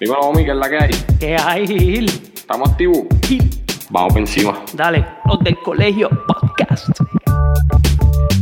[0.00, 0.90] Dímelo, homie, ¿qué es la que hay?
[1.18, 2.06] ¿Qué hay, Gil?
[2.34, 2.98] ¿Estamos activos?
[3.26, 3.50] Gil,
[3.90, 4.54] Vamos por encima.
[4.74, 6.88] Dale, los del colegio podcast.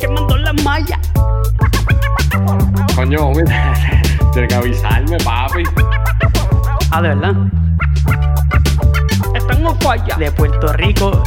[0.01, 0.99] ¿Qué mandó la malla?
[2.97, 3.45] Coño, homie,
[4.33, 5.63] tienes que avisarme, papi.
[6.91, 7.35] Ah, de verdad.
[9.35, 10.17] Están en falla.
[10.17, 11.23] De Puerto Rico.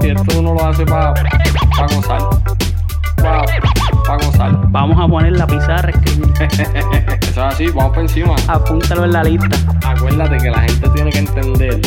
[0.00, 3.73] Si esto uno lo hace para pa gozar.
[4.06, 4.52] Para gozar.
[4.68, 6.32] Vamos a poner la pizarra, escribir.
[6.40, 8.34] Eso es así, vamos por encima.
[8.48, 9.56] Apúntalo en la lista.
[9.86, 11.80] Acuérdate que la gente tiene que entender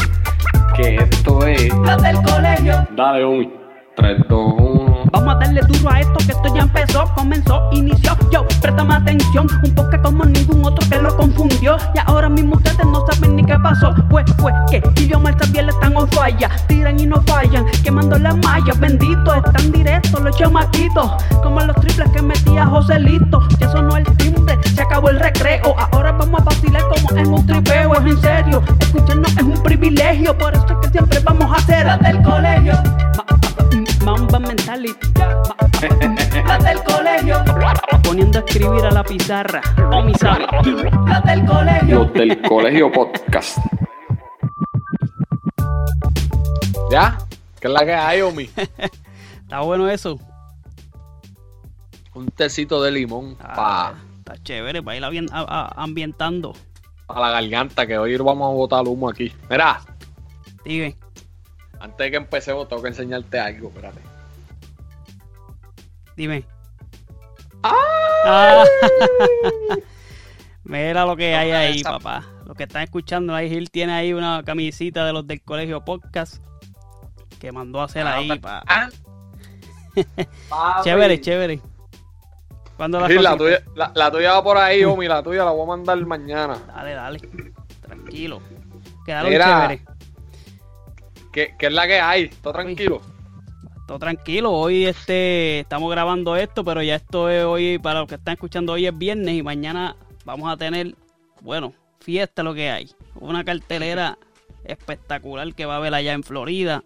[0.75, 1.73] que esto es.
[1.73, 2.87] Los del colegio.
[2.95, 3.49] Dale, homie.
[3.95, 4.76] 3, 2, 1.
[5.11, 8.15] Vamos a darle duro a esto que esto ya empezó, comenzó, inició.
[8.31, 11.77] Yo, préstame atención, un poco como ningún otro que lo confundió.
[11.95, 13.93] Y ahora mismo ustedes no saben ni qué pasó.
[14.09, 16.49] Pues fue que Gilio Marta bien están on falla.
[16.67, 18.79] Tiran y no fallan, quemando las mallas.
[18.79, 21.11] Bendito, están directos los chamaquitos.
[21.41, 23.47] Como los triples que metía Joselito.
[23.59, 25.75] Ya sonó el timbre, se acabó el recreo.
[25.91, 27.93] Ahora vamos a vacilar como en un tripeo.
[27.93, 30.37] Es en serio, escucharnos es un privilegio.
[30.37, 32.73] Por eso es que siempre vamos a hacer del colegio.
[34.07, 35.07] Ma- Mamba mentality.
[36.47, 37.43] Las del colegio.
[38.03, 39.61] Poniendo a escribir a la pizarra.
[39.91, 40.45] O mi sabe.
[41.07, 41.99] Las del colegio.
[42.05, 43.57] Los del colegio podcast.
[46.89, 47.17] ¿Ya?
[47.59, 48.49] ¿Qué es la que hay, homie?
[49.41, 50.17] Está bueno eso.
[52.13, 56.53] Un tecito de limón Ah, para está chévere para ir a- a- ambientando.
[57.13, 59.31] la garganta, que hoy vamos a botar humo aquí.
[59.49, 59.81] Mira,
[60.63, 60.95] Dime.
[61.79, 63.99] Antes de que empecemos, tengo que enseñarte algo, espérate.
[66.15, 66.43] Dime.
[67.63, 68.63] Ah.
[70.63, 72.25] Mira lo que hay ahí, esa- papá.
[72.45, 76.41] Lo que están escuchando ahí, Gil tiene ahí una camisita de los del colegio podcast
[77.39, 78.27] que mandó a hacer Ah, ahí.
[78.29, 78.63] pero- Pa.
[78.67, 78.89] Ah,
[80.83, 81.57] Chévere, chévere.
[83.07, 85.65] Sí, la, tuya, la, la tuya va por ahí, homie, la tuya la voy a
[85.65, 86.57] mandar mañana.
[86.67, 87.19] Dale, dale.
[87.81, 88.39] Tranquilo.
[89.03, 89.45] Quedaron Mira.
[89.45, 89.85] chévere.
[91.37, 92.29] ¿Qué, qué es la que hay?
[92.29, 92.99] ¿Todo tranquilo?
[93.85, 94.51] Todo tranquilo.
[94.53, 98.73] Hoy este estamos grabando esto, pero ya esto es hoy, para los que están escuchando
[98.73, 100.95] hoy es viernes y mañana vamos a tener,
[101.41, 102.89] bueno, fiesta lo que hay.
[103.13, 104.17] Una cartelera
[104.63, 106.83] espectacular que va a haber allá en Florida.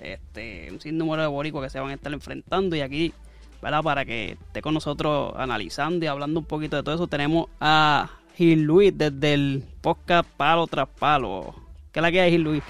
[0.00, 3.12] Este, un sinnúmero de boricuas que se van a estar enfrentando y aquí,
[3.60, 3.82] ¿verdad?
[3.82, 8.08] Para que esté con nosotros analizando y hablando un poquito de todo eso, tenemos a
[8.34, 11.54] Gil Luis desde el podcast Palo tras Palo.
[11.92, 12.62] ¿Qué es la que hay, Gil Luis?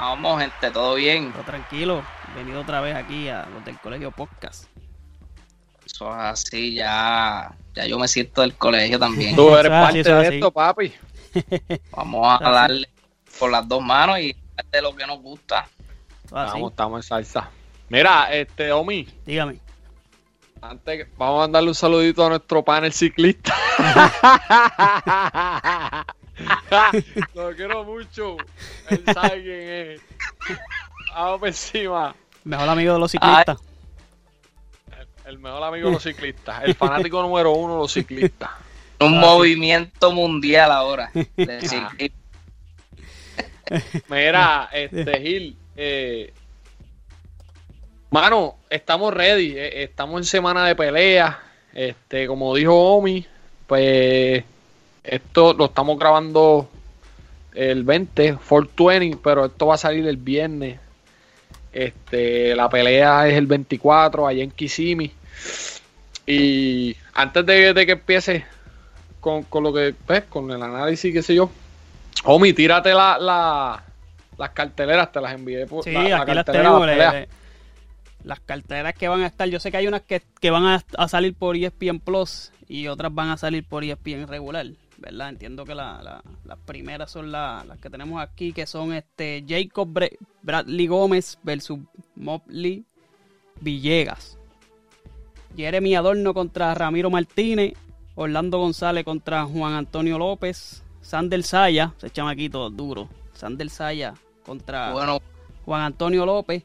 [0.00, 1.32] Vamos, gente, todo bien.
[1.32, 2.04] Todo tranquilo.
[2.36, 4.66] Venido otra vez aquí a los del colegio podcast.
[5.84, 9.34] Eso es así, ya, ya yo me siento del colegio también.
[9.34, 10.34] Tú eres así, parte de así.
[10.36, 10.92] esto, papi.
[11.90, 12.44] Vamos a así.
[12.44, 12.88] darle
[13.40, 14.36] por las dos manos y
[14.70, 15.66] de lo que nos gusta.
[16.30, 17.50] Vamos, estamos en salsa.
[17.88, 19.58] Mira, este, Omi, Dígame.
[20.60, 23.52] antes vamos a mandarle un saludito a nuestro panel ciclista.
[27.34, 28.36] Lo quiero mucho.
[28.90, 30.00] Él sabe quién es.
[31.14, 32.14] Vamos por encima.
[32.44, 33.58] Mejor amigo de los ciclistas.
[35.24, 36.62] El mejor amigo de los ciclistas.
[36.64, 38.50] El fanático número uno de los ciclistas.
[39.00, 41.10] Un Ah, movimiento mundial ahora.
[41.14, 42.10] de.
[44.08, 46.32] Mira, este Gil, eh,
[48.10, 51.38] mano, estamos ready, eh, estamos en semana de pelea,
[51.74, 53.26] este, como dijo Omi,
[53.66, 54.42] pues
[55.08, 56.68] esto lo estamos grabando
[57.54, 60.78] el 20, 420, pero esto va a salir el viernes.
[61.72, 65.12] Este, la pelea es el 24 allá en Kissimmee.
[66.26, 68.44] Y antes de, de que empiece
[69.20, 71.50] con, con lo que, pues, con el análisis, qué sé yo,
[72.24, 73.84] Omi, tírate la, la-
[74.36, 77.28] las carteleras, te las envié por Sí, la- la aquí las cartelera le-
[78.24, 79.48] las carteras que van a estar.
[79.48, 82.88] Yo sé que hay unas que, que van a, a salir por ESPN Plus y
[82.88, 84.66] otras van a salir por ESPN regular.
[84.98, 85.28] ¿Verdad?
[85.28, 89.44] Entiendo que la- la- las primeras son la- las que tenemos aquí, que son este
[89.48, 91.78] Jacob Bre- Bradley Gómez versus
[92.16, 92.84] Mobley
[93.60, 94.36] Villegas.
[95.56, 97.74] Jeremy Adorno contra Ramiro Martínez.
[98.16, 100.82] Orlando González contra Juan Antonio López.
[101.00, 103.08] Sander Saya, ese chamaquito duro.
[103.32, 105.20] Sander Saya contra Bueno,
[105.64, 106.64] Juan Antonio López.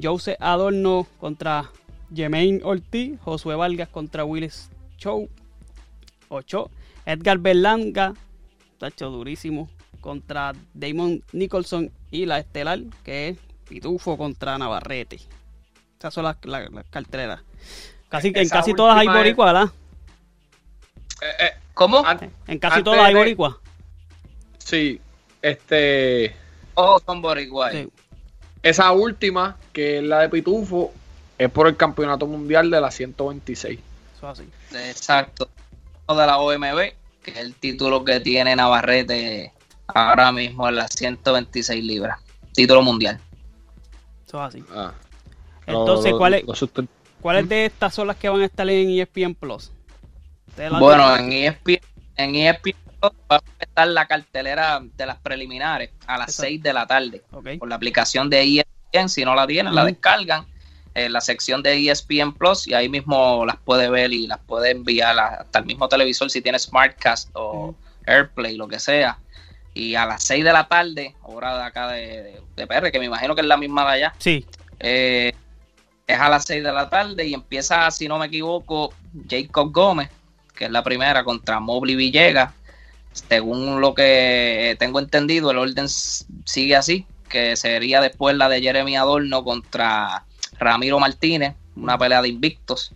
[0.00, 1.68] Jose Adorno contra
[2.14, 3.18] Jermaine Ortiz.
[3.20, 5.28] Josué Vargas contra Willis Chow.
[6.28, 6.70] Ocho.
[7.12, 8.14] Edgar Berlanga.
[8.78, 9.68] Tacho durísimo.
[10.00, 11.90] Contra Damon Nicholson.
[12.10, 15.20] Y la estelar, que es Pitufo contra Navarrete.
[15.98, 17.40] Esas son las, las- las carteleras.
[18.08, 19.70] Casi en casi todas hay boricua, ¿verdad?
[21.22, 22.04] Eh, eh, ¿cómo?
[22.04, 23.60] an- En casi Antes todas hay de- boricua.
[24.58, 25.00] sí,
[25.42, 26.34] este,
[26.74, 27.70] Todos son boricua.
[27.70, 27.88] Sí.
[28.62, 30.92] esa última, que es la de Pitufo,
[31.38, 33.78] es por el campeonato mundial de la 126.
[34.16, 34.44] Eso así.
[34.74, 35.48] Exacto.
[36.08, 39.52] de la OMB, que es el título que tiene Navarrete
[39.86, 42.18] ahora mismo en las 126 libras.
[42.54, 43.20] Título mundial.
[44.26, 44.64] Eso es así.
[44.74, 44.92] Ah.
[45.66, 46.44] Entonces, Lo- ¿cuál
[47.20, 49.70] ¿cuáles de estas son las que van a estar en ESPN Plus?
[50.78, 51.80] Bueno, en ESPN,
[52.16, 56.48] en ESPN va a empezar la cartelera de las preliminares a las Exacto.
[56.48, 57.22] 6 de la tarde.
[57.32, 57.48] Ok.
[57.58, 60.46] Por la aplicación de ESPN, si no la tienen, la descargan
[60.94, 64.70] en la sección de ESPN Plus y ahí mismo las puede ver y las puede
[64.72, 67.74] enviar hasta el mismo televisor si tiene Smartcast o.
[68.06, 69.18] AirPlay, lo que sea.
[69.72, 72.98] Y a las 6 de la tarde, hora de acá de, de- de PR, que
[72.98, 74.44] me imagino que es la misma de allá, Sí.
[74.80, 75.32] eh,
[76.06, 78.92] es a las 6 de la tarde y empieza, si no me equivoco,
[79.28, 80.08] Jacob Gómez,
[80.56, 82.52] que es la primera contra Mobley Villegas.
[83.12, 88.96] Según lo que tengo entendido, el orden sigue así, que sería después la de Jeremy
[88.96, 90.24] Adorno contra
[90.60, 92.92] Ramiro Martínez, una pelea de invictos.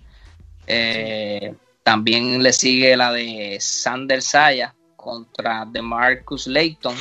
[0.66, 6.94] Eh, también le sigue la de Sander Saya contra DeMarcus Layton,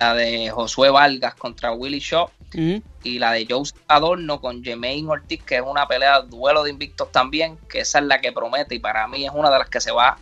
[0.00, 2.82] la de Josué Vargas contra Willie Shaw Ujú.
[3.02, 7.10] y la de Joseph Adorno con Jermaine Ortiz, que es una pelea duelo de invictos
[7.12, 9.80] también, que esa es la que promete y para mí es una de las que
[9.80, 10.18] se va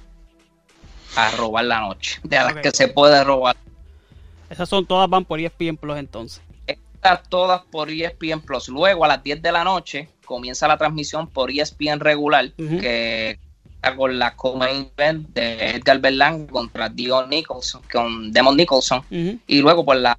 [1.17, 3.56] a robar la noche, de las que se puede robar.
[4.49, 6.43] Esas son todas van por ESPN Plus entonces.
[7.02, 8.69] Estas todas por ESPN Plus.
[8.69, 13.38] Luego a las 10 de la noche comienza la transmisión por ESPN regular, que
[13.75, 19.62] está con la co-main event de Edgar Berlán contra Dion Nicholson, con Demon Nicholson, y
[19.62, 20.19] luego por la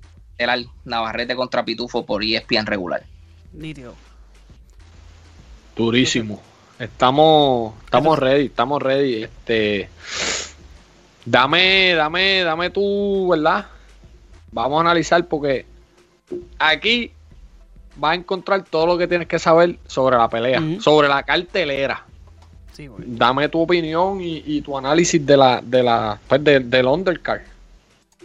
[0.83, 3.03] Navarrete contra Pitufo por ESPN regular.
[3.53, 3.93] Nítido.
[5.75, 6.41] Durísimo.
[6.79, 9.21] Estamos, estamos ready, estamos ready.
[9.21, 9.87] Este,
[11.25, 13.67] dame, dame, dame tú, ¿verdad?
[14.51, 15.69] Vamos a analizar porque
[16.59, 17.11] aquí
[17.95, 22.05] vas a encontrar todo lo que tienes que saber sobre la pelea, sobre la cartelera.
[22.73, 22.87] Sí.
[22.99, 27.41] Dame tu opinión y, y tu análisis de la, de la, pues, de- del undercard.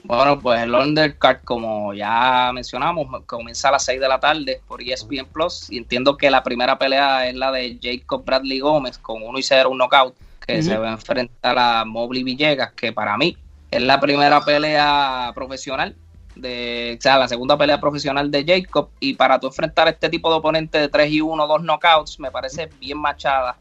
[0.04, 4.80] Bueno, pues el undercard, como ya mencionamos, comienza a las 6 de la tarde por
[4.80, 5.68] ESPN Plus.
[5.68, 9.42] Y entiendo que la primera pelea es la de Jacob Bradley Gómez con 1 y
[9.42, 10.14] 0, un knockout,
[10.46, 13.36] que se va a enfrentar a Mobley Villegas, que para mí
[13.68, 15.96] es la primera pelea profesional,
[16.36, 18.90] de, o sea, la segunda pelea profesional de Jacob.
[19.00, 22.20] Y para tú enfrentar a este tipo de oponente de 3 y 1, dos knockouts,
[22.20, 23.56] me parece bien machada.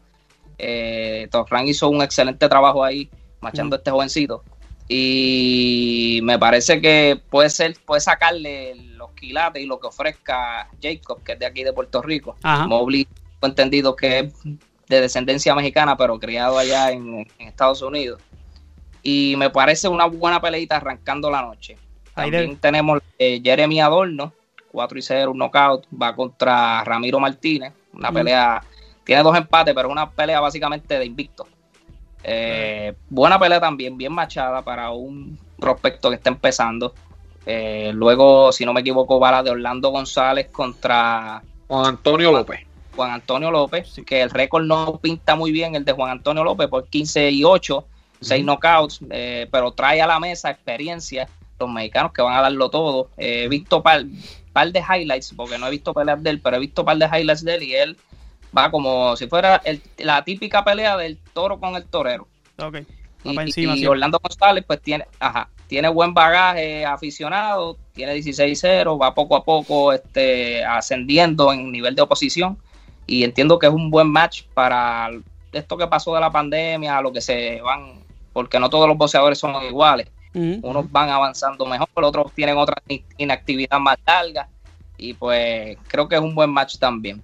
[0.58, 4.42] Eh, Torran hizo un excelente trabajo ahí, machando a este jovencito
[4.88, 11.22] y me parece que puede ser puede sacarle los quilates y lo que ofrezca Jacob
[11.24, 12.66] que es de aquí de Puerto Rico Ajá.
[12.66, 13.06] Mobley
[13.42, 14.32] entendido que es
[14.88, 18.20] de descendencia mexicana pero criado allá en, en Estados Unidos
[19.02, 21.76] y me parece una buena peleita arrancando la noche
[22.16, 24.32] también de- tenemos eh, Jeremy Adorno
[24.72, 28.14] 4 y 0 un knockout va contra Ramiro Martínez una Mm.
[28.14, 28.62] pelea
[29.04, 31.46] tiene dos empates pero una pelea básicamente de invicto
[32.28, 36.92] eh, buena pelea también, bien machada para un prospecto que está empezando.
[37.44, 42.60] Eh, luego, si no me equivoco, va la de Orlando González contra Juan Antonio López.
[42.96, 44.04] Juan Antonio López, Sí.
[44.04, 47.44] que el récord no pinta muy bien el de Juan Antonio López por 15 y
[47.44, 47.86] 8,
[48.20, 51.28] 6 knockouts, eh, pero trae a la mesa experiencia
[51.58, 53.10] los mexicanos que van a darlo todo.
[53.16, 54.04] Eh, he visto par,
[54.52, 57.06] par de highlights, porque no he visto peleas de él, pero he visto par de
[57.06, 57.96] highlights de él y él
[58.56, 62.26] va como si fuera el- la típica pelea del toro con el torero.
[62.58, 62.74] Ok.
[63.26, 63.86] Va Y, para encima, y sí.
[63.86, 69.92] Orlando González, pues tiene, ajá, tiene buen bagaje aficionado, tiene 16-0, va poco a poco
[69.92, 72.56] este, ascendiendo en nivel de oposición.
[73.06, 75.10] Y entiendo que es un buen match para
[75.52, 78.00] esto que pasó de la pandemia, lo que se van,
[78.32, 80.08] porque no todos los boxeadores son iguales.
[80.62, 84.48] Unos van avanzando mejor, otros tienen otra in- inactividad más larga.
[84.98, 87.22] Y pues creo que es un buen match también.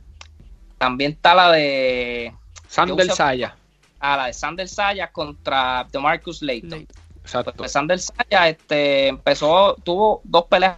[0.79, 2.35] También está la de
[2.69, 3.55] Sander Saya.
[4.01, 6.71] a la de Sander Sayas contra DeMarcus Layton.
[6.71, 6.89] Ley.
[7.23, 7.53] Exacto.
[7.57, 10.77] Pues Sander Sayas este, empezó, tuvo dos peleas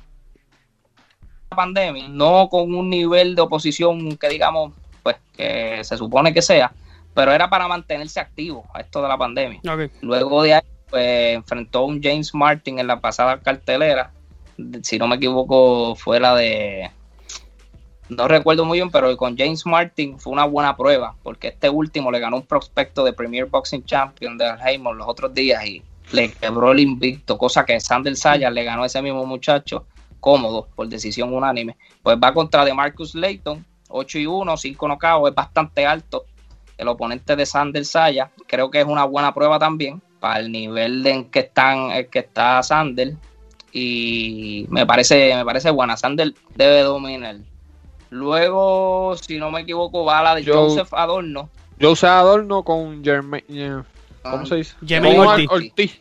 [1.21, 4.73] en la pandemia, no con un nivel de oposición que digamos,
[5.03, 6.73] pues que se supone que sea,
[7.15, 9.61] pero era para mantenerse activo a esto de la pandemia.
[10.03, 10.63] Luego de ahí,
[10.95, 14.13] pues enfrentó a un James Martin en la pasada cartelera,
[14.85, 16.89] si no me equivoco, fue la de
[18.09, 22.13] no recuerdo muy bien, pero con James Martin fue una buena prueba, porque este último
[22.13, 25.83] le ganó un prospecto de Premier Boxing Champion de Raymond los otros días y
[26.13, 29.87] le quebró el invicto, cosa que Sander Sayas le ganó a ese mismo muchacho
[30.21, 31.77] cómodo por decisión unánime.
[32.05, 36.25] Pues va contra de Marcus Layton, 8 y 1, 5 knockouts, es bastante alto
[36.79, 38.31] el oponente de Sander Sayas.
[38.47, 42.07] Creo que es una buena prueba también para el nivel de en que están el
[42.09, 43.13] que está Sander
[43.75, 45.99] y me parece me parece buena.
[45.99, 47.37] Sander debe dominar.
[48.09, 51.51] Luego, si no me equivoco, va la de Yo- Joseph Adorno.
[51.79, 53.83] José Adorno con Jermaine,
[54.23, 54.75] ¿Cómo se dice?
[54.87, 55.47] Jermaine.
[55.51, 56.01] Ortiz.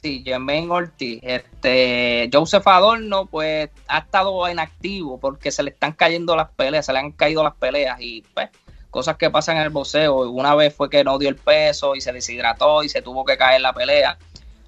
[0.00, 1.18] Sí, Jermaine Ortiz.
[1.20, 6.92] Este, Joseph Adorno, pues, ha estado inactivo porque se le están cayendo las peleas, se
[6.92, 8.48] le han caído las peleas y, pues,
[8.94, 10.30] cosas que pasan en el boxeo.
[10.30, 13.36] Una vez fue que no dio el peso y se deshidrató y se tuvo que
[13.36, 14.16] caer la pelea.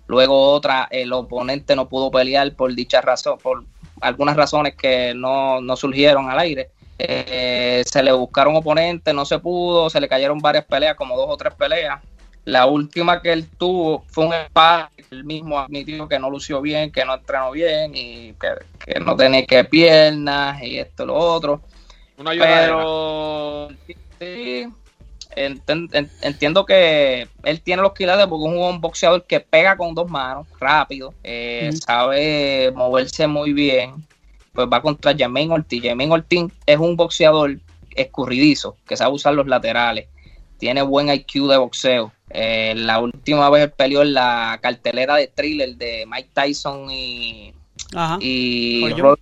[0.09, 3.65] Luego otra, el oponente no pudo pelear por dicha razón, por
[4.01, 6.71] algunas razones que no, no surgieron al aire.
[6.99, 11.27] Eh, se le buscaron oponentes, no se pudo, se le cayeron varias peleas, como dos
[11.29, 12.03] o tres peleas.
[12.45, 16.91] La última que él tuvo fue un empate, él mismo admitió que no lució bien,
[16.91, 18.49] que no entrenó bien y que,
[18.85, 21.61] que no tenía que piernas y esto y lo otro.
[22.19, 22.31] Una.
[22.31, 23.69] Pero
[24.19, 24.67] sí,
[25.37, 30.47] entiendo que él tiene los quilates porque es un boxeador que pega con dos manos,
[30.59, 33.95] rápido, eh, sabe moverse muy bien.
[34.53, 35.83] Pues va contra Jermaine Ortiz.
[35.83, 37.59] Jermaine Ortiz es un boxeador
[37.91, 40.07] escurridizo, que sabe usar los laterales.
[40.59, 42.13] Tiene buen IQ de boxeo.
[42.31, 47.53] Eh, la última vez peleó en la cartelera de thriller de Mike Tyson y,
[47.95, 48.17] Ajá.
[48.21, 49.19] y Roy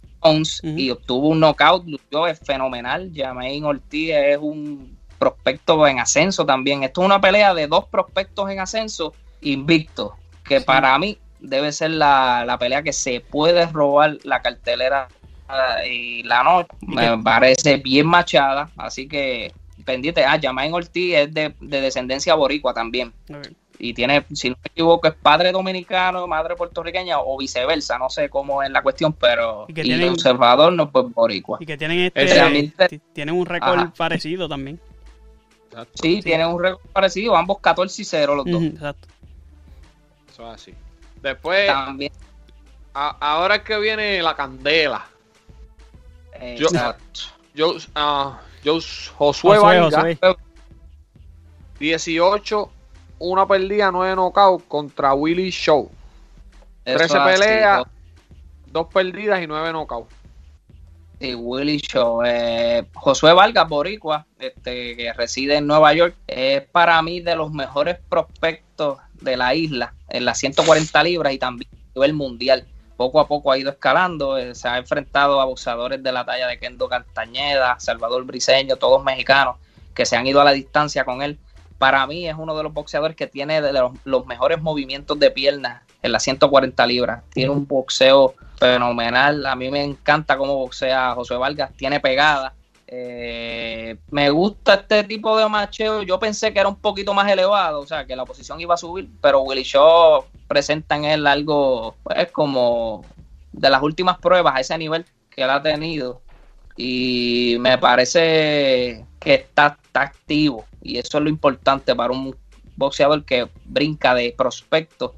[0.63, 3.11] Y obtuvo un knockout, lució, es fenomenal.
[3.15, 6.83] Jermaine Ortiz es un prospecto en ascenso también.
[6.83, 9.13] Esto es una pelea de dos prospectos en ascenso
[9.43, 10.13] invictos,
[10.45, 10.65] que Sí.
[10.65, 15.09] para mí debe ser la, la pelea que se puede robar la cartelera
[15.49, 16.69] ah, y la noche.
[16.81, 19.53] ¿Y Me parece bien machada, así que
[19.85, 20.25] pendiente.
[20.25, 23.13] Ah, Jermaine Ortiz es de, de descendencia boricua también.
[23.79, 28.29] Y tiene, si no me equivoco, es padre dominicano, madre puertorriqueña o viceversa, no sé
[28.29, 31.59] cómo es la cuestión, pero Y y que tienen- conservador no pues boricua.
[31.61, 33.01] Y que tienen este.
[33.13, 33.93] Tienen un récord Ajá.
[33.97, 34.81] parecido también.
[35.71, 35.93] Exacto.
[36.03, 38.63] Sí, tienen un récord parecido, ambos 14 y 0 los dos.
[38.63, 39.09] Exacto.
[40.33, 40.75] Eso es así.
[41.21, 42.13] Después, También.
[42.95, 45.07] a- ahora es que viene la candela.
[46.35, 47.21] eh, Yo- exacto.
[47.55, 50.19] Yo, ah, yo- Josué, Josué, Vargas, Josué.
[51.79, 52.71] 18,
[53.19, 55.91] una perdida, 9 knockouts contra Willy Show.
[56.85, 57.85] Eso 13 así, peleas,
[58.67, 60.15] dos perdidas y 9 knockouts.
[61.21, 62.23] Sí, Willy Show.
[62.25, 67.53] Eh, Josué Vargas, Boricua, este, que reside en Nueva York, es para mí de los
[67.53, 72.67] mejores prospectos de la isla en las 140 libras y también a nivel mundial.
[72.97, 76.47] Poco a poco ha ido escalando, eh, se ha enfrentado a boxeadores de la talla
[76.47, 79.57] de Kendo Castañeda, Salvador Briseño, todos mexicanos
[79.95, 81.39] que se han ido a la distancia con él.
[81.79, 85.83] Para mí es uno de los boxeadores que tiene de los, mejores movimientos de piernas
[86.03, 87.23] en las 140 libras.
[87.33, 89.45] Tiene un boxeo fenomenal.
[89.47, 91.73] A mí me encanta cómo boxea José Vargas.
[91.77, 92.55] Tiene pegada.
[92.87, 96.03] Eh, me gusta este tipo de macheo.
[96.03, 98.79] Yo pensé que era un poquito más elevado, o sea, que la oposición iba a
[98.79, 103.05] subir, pero Willy Shaw presenta en él algo, pues, como
[103.53, 106.21] de las últimas pruebas a ese nivel que él ha tenido.
[106.77, 110.67] Y me parece que está, activo.
[110.83, 112.37] Y eso es lo importante para un
[112.77, 115.15] boxeador que brinca de prospecto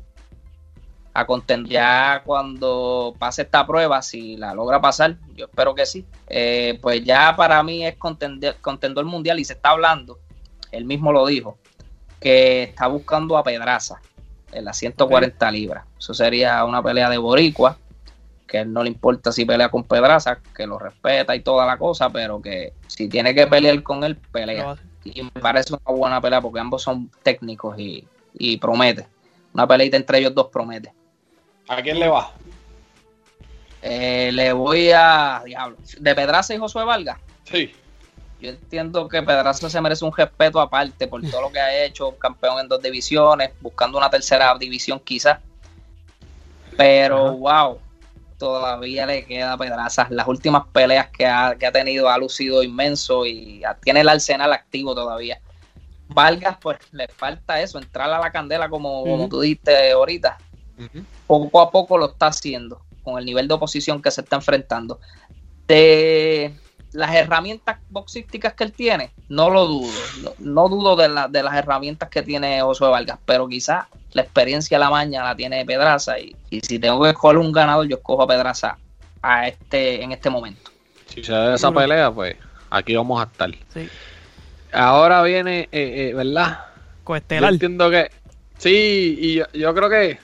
[1.12, 1.72] a contender.
[1.72, 7.04] Ya cuando pase esta prueba, si la logra pasar, yo espero que sí, eh, pues
[7.04, 10.18] ya para mí es contender, contendor mundial y se está hablando,
[10.72, 11.58] él mismo lo dijo,
[12.20, 14.00] que está buscando a Pedraza
[14.52, 15.86] en las 140 libras.
[15.98, 17.78] Eso sería una pelea de boricua,
[18.46, 21.76] que él no le importa si pelea con Pedraza, que lo respeta y toda la
[21.76, 26.20] cosa, pero que si tiene que pelear con él, pelea y me parece una buena
[26.20, 29.06] pelea porque ambos son técnicos y, y promete.
[29.54, 30.92] Una peleita entre ellos dos promete.
[31.68, 32.32] ¿A quién le va?
[33.82, 35.42] Eh, le voy a.
[35.44, 35.76] Diablo.
[35.98, 37.18] De Pedraza y Josué Vargas.
[37.44, 37.72] Sí.
[38.40, 42.18] Yo entiendo que Pedraza se merece un respeto aparte por todo lo que ha hecho,
[42.18, 45.38] campeón en dos divisiones, buscando una tercera división quizás.
[46.76, 47.78] Pero, wow,
[48.38, 50.06] todavía le queda a Pedraza.
[50.10, 54.52] Las últimas peleas que ha, que ha tenido ha lucido inmenso y tiene el arsenal
[54.52, 55.40] activo todavía.
[56.08, 60.38] Vargas, pues le falta eso, entrar a la candela como, como tú dijiste ahorita.
[61.26, 65.00] Poco a poco lo está haciendo con el nivel de oposición que se está enfrentando.
[65.66, 66.54] De
[66.96, 69.92] las herramientas boxísticas que él tiene, no lo dudo.
[70.22, 74.22] No, no dudo de, la- de las herramientas que tiene Josué Vargas, pero quizás la
[74.22, 76.18] experiencia, la maña la tiene Pedraza.
[76.18, 78.78] Y, y si tengo que escoger un ganador, yo escojo a Pedraza
[79.22, 80.70] a este, en este momento.
[81.06, 82.36] Si se da esa pelea, pues
[82.70, 83.50] aquí vamos a estar.
[83.72, 83.88] Sí.
[84.72, 86.58] Ahora viene, eh, eh, ¿verdad?
[86.60, 87.52] Yo Coestelar.
[87.52, 88.10] entiendo que.
[88.58, 90.18] Sí, y yo, yo creo que.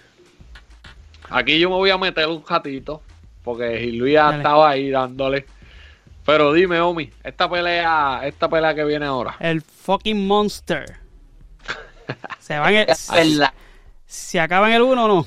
[1.31, 3.03] Aquí yo me voy a meter un ratito.
[3.45, 5.47] Porque Gil Luis estaba ahí dándole.
[6.25, 9.37] Pero dime, Omi, esta pelea, esta pelea que viene ahora.
[9.41, 10.99] El fucking monster.
[12.39, 13.53] Se van el- Es verdad,
[14.07, 15.27] ¿Se acaba en el 1 o no?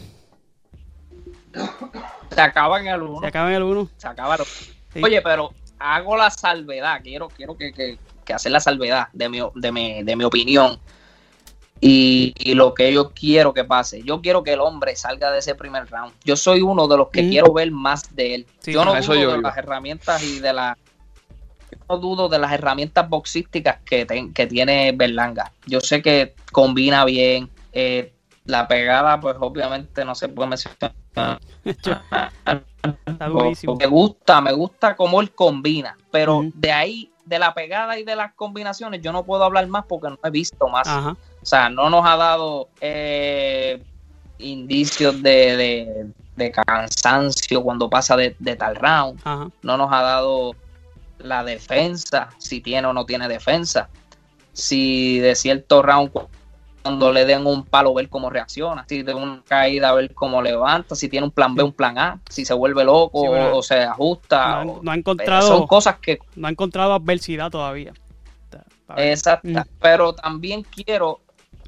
[2.32, 3.20] se acaba en el uno.
[3.22, 3.90] Se acaba en el 1.
[3.98, 4.46] se acabaron.
[4.94, 5.02] Sí.
[5.04, 9.40] Oye, pero hago la salvedad, quiero, quiero que, que- que hacer la salvedad de mi,
[9.54, 10.80] de, mi, de mi opinión.
[11.82, 14.02] y, y lo que yo quiero que pase.
[14.02, 16.14] Yo quiero que el hombre salga de ese primer round.
[16.24, 17.30] Yo soy uno de los que Mm.
[17.30, 18.48] quiero ver más de él.
[18.60, 20.78] Sí, yo no dudo de las herramientas y de la
[21.90, 25.52] no dudo de las herramientas boxísticas que, ten- que tiene Berlanga.
[25.66, 27.50] Yo sé que combina bien.
[27.74, 28.12] eh,
[28.46, 30.94] la pegada, pues obviamente no se puede mencionar.
[33.78, 38.16] Me gusta, me gusta cómo él combina, pero de ahí, de la pegada y de
[38.16, 40.88] las combinaciones, yo no puedo hablar más porque no he visto más.
[40.88, 41.12] Ajá.
[41.42, 43.84] O sea, no nos ha dado eh,
[44.38, 49.20] indicios de, de- de cansancio cuando pasa de, de tal round.
[49.24, 49.50] Ajá.
[49.64, 50.52] No nos ha dado
[51.26, 53.90] la defensa, si tiene o no tiene defensa.
[54.54, 56.28] Si de cierto round cu-
[56.82, 60.96] cuando le den un palo ver cómo reacciona, si de una caída ver cómo levanta,
[60.96, 63.64] si tiene un plan B, un plan A, si se vuelve loco Sí, bueno, o,
[63.64, 64.46] se ajusta.
[64.52, 67.94] No, han- o- no ha son encontrado, cosas que no ha encontrado adversidad todavía.
[68.98, 69.58] Exacto, Mm.
[69.80, 71.20] pero también quiero,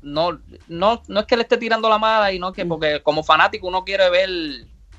[0.03, 3.23] no, no, no es que le esté tirando la mala y no que, porque como
[3.23, 4.29] fanático uno quiere ver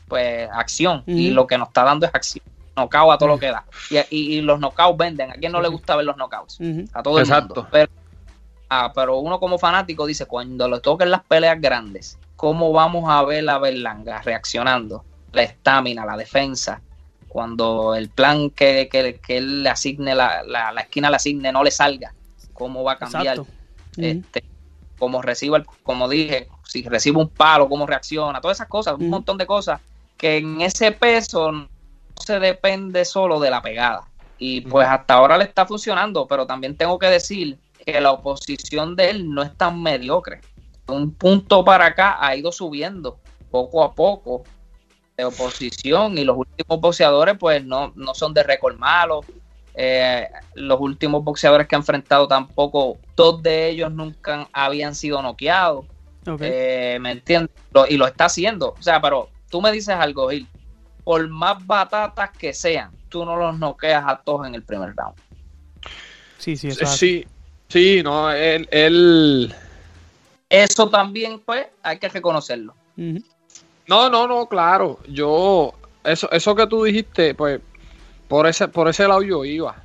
[0.08, 2.44] pues acción y lo que nos está dando es acción,
[2.78, 3.64] knockout a todo lo que da.
[3.90, 6.56] Y, y- y los knockouts venden, a quien no le gusta ver los knockouts,
[6.92, 7.54] a todo el mundo.
[7.70, 7.90] Pero,
[8.70, 13.22] ah, pero uno como fanático dice, cuando le toquen las peleas grandes, ¿cómo vamos a
[13.24, 15.04] ver a Berlanga reaccionando?
[15.32, 16.80] La estamina, la defensa,
[17.28, 21.52] cuando el plan que, que, que él le asigne, la, la, la esquina le asigne,
[21.52, 22.14] no le salga,
[22.54, 23.36] ¿cómo va a cambiar?
[24.10, 24.42] Este,
[24.98, 29.10] como reciba, el- como dije, si recibe un palo, cómo reacciona, todas esas cosas, un
[29.10, 29.80] montón de cosas
[30.16, 31.52] que en ese peso
[32.24, 34.08] se depende solo de la pegada.
[34.38, 38.94] Y pues hasta ahora le está funcionando, pero también tengo que decir que la oposición
[38.94, 40.40] de él no es tan mediocre.
[40.86, 43.18] De un punto para acá ha ido subiendo
[43.50, 44.44] poco a poco
[45.16, 49.24] de oposición y los últimos boxeadores pues no, no son de récord malo.
[49.74, 55.84] Eh, los últimos boxeadores que ha enfrentado tampoco, dos de ellos nunca habían sido noqueados.
[56.52, 57.50] Eh, ¿Me entiendes?
[57.72, 58.74] Lo- y lo está haciendo.
[58.78, 60.46] O sea, pero tú me dices algo, Gil.
[61.08, 65.14] Por más batatas que sean, tú no los noqueas a todos en el primer round.
[66.36, 66.86] sí, sí, eso Eh.
[66.86, 67.26] Sí,
[67.66, 69.54] sí, no, él, él-
[70.50, 72.74] Eso también, pues, hay que reconocerlo.
[73.86, 75.00] No, no, no, claro.
[75.08, 75.72] Yo,
[76.04, 77.58] eso, eso que tú dijiste, pues,
[78.28, 79.82] por ese, por ese lado yo iba.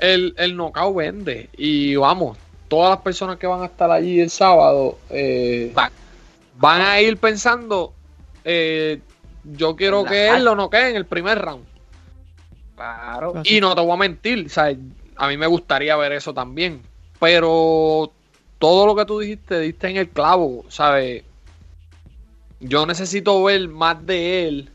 [0.00, 1.50] El, el knockout vende.
[1.58, 2.38] Y vamos,
[2.68, 5.92] todas las personas que van a estar allí el sábado eh, Va-
[6.56, 7.92] van a ir pensando,
[8.44, 8.98] eh,
[9.44, 11.64] yo quiero que él lo noquee en el primer round.
[12.76, 13.34] Claro.
[13.44, 14.74] Y no te voy a mentir, o sea,
[15.16, 16.82] a mí me gustaría ver eso también.
[17.20, 18.12] Pero
[18.58, 21.22] todo lo que tú dijiste, diste en el clavo, ¿sabes?
[22.60, 24.68] Yo necesito ver más de él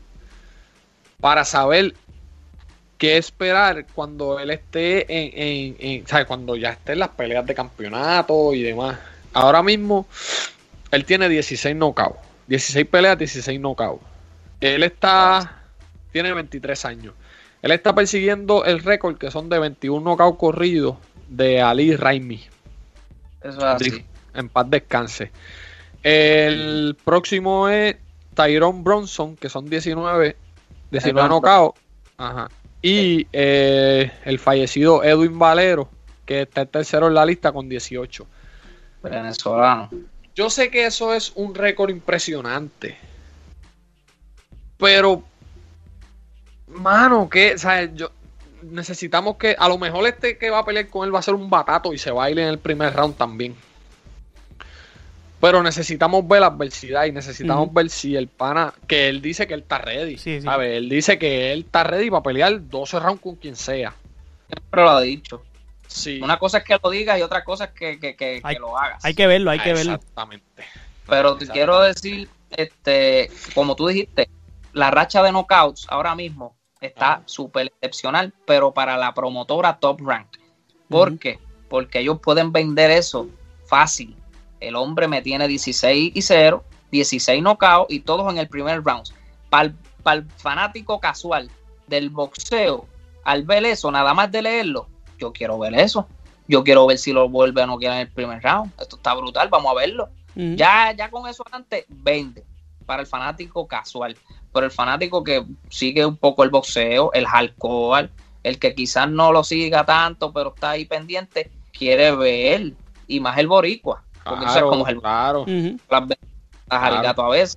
[1.20, 1.94] para saber
[2.98, 6.26] qué esperar cuando él esté en, en, en- ¿sabes?
[6.26, 8.98] Cuando ya esté en las peleas de campeonato y demás.
[9.32, 10.06] Ahora mismo,
[10.90, 12.18] él tiene 16 knockouts.
[12.46, 14.02] 16 peleas, 16 knockouts.
[14.60, 15.62] Él está,
[16.12, 17.14] tiene 23 años.
[17.62, 20.96] Él está persiguiendo el récord que son de 21 knockouts corridos
[21.28, 22.44] de Ali Raimi.
[23.42, 24.04] Eso es así.
[24.34, 25.30] En paz descanse.
[26.02, 27.96] El próximo es
[28.34, 30.36] Tyrone Bronson, que son 19,
[30.90, 31.80] 19 Tyrone knockouts.
[32.18, 32.48] Ajá.
[32.80, 35.88] Y eh, el fallecido Edwin Valero,
[36.24, 38.26] que está el tercero en la lista con 18.
[39.02, 39.90] Venezolano.
[40.34, 42.96] Yo sé que eso es un récord impresionante.
[44.78, 45.22] Pero,
[46.68, 47.90] mano, que, ¿sabes?
[47.94, 48.10] Yo,
[48.62, 51.34] necesitamos que, a lo mejor este que va a pelear con él va a ser
[51.34, 53.54] un batato y se baile en el primer round también.
[55.40, 59.54] Pero necesitamos ver la adversidad y necesitamos ver si el pana, que él dice que
[59.54, 60.16] él está ready.
[60.18, 60.42] Sí, sí.
[60.42, 60.76] ¿sabes?
[60.76, 63.94] Él dice que él está ready para pelear 12 rounds con quien sea.
[64.48, 65.44] Siempre lo ha dicho.
[65.86, 66.20] Sí.
[66.20, 68.60] Una cosa es que lo digas y otra cosa es que, que, que- Hay- que
[68.60, 69.04] lo hagas.
[69.04, 69.94] Hay que verlo, hay que verlo.
[69.94, 70.64] Exactamente.
[71.06, 71.52] Pero te Exactamente.
[71.52, 74.28] quiero decir, este, como tú dijiste,
[74.78, 77.22] la racha de knockouts ahora mismo está Ajá.
[77.26, 80.28] súper excepcional, pero para la promotora Top Rank.
[80.88, 81.38] ¿Por qué?
[81.68, 83.28] Porque ellos pueden vender eso
[83.66, 84.16] fácil.
[84.60, 89.08] El hombre me tiene 16 y 0, 16 knockouts y todos en el primer round.
[89.50, 89.74] Para
[90.14, 91.50] el fanático casual
[91.86, 92.86] del boxeo,
[93.24, 94.88] al ver eso, nada más de leerlo,
[95.18, 96.06] yo quiero ver eso.
[96.46, 98.72] Yo quiero ver si lo vuelve a noquear en el primer round.
[98.80, 100.08] Esto está brutal, vamos a verlo.
[100.34, 102.44] Ya, ya con eso antes, vende
[102.86, 104.16] para el fanático casual.
[104.52, 108.10] Pero el fanático que sigue un poco el boxeo, el hardcore,
[108.42, 112.72] el que quizás no lo siga tanto, pero está ahí pendiente, quiere ver.
[113.06, 114.02] Y más el boricua.
[114.24, 115.44] Porque eso es Claro, como el claro.
[115.88, 116.02] Las
[116.68, 117.02] al Claro.
[117.02, 117.56] gato a veces.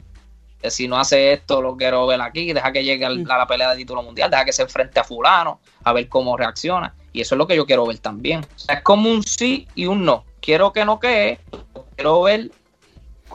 [0.62, 3.48] Que si no hace esto, lo quiero ver aquí, deja que llegue al- a la
[3.48, 6.94] pelea de título mundial, deja que se enfrente a fulano, a ver cómo reacciona.
[7.12, 8.42] Y eso es lo que yo quiero ver también.
[8.42, 10.24] O sea, es como un sí y un no.
[10.40, 11.40] quiero que no quede,
[11.96, 12.52] quiero ver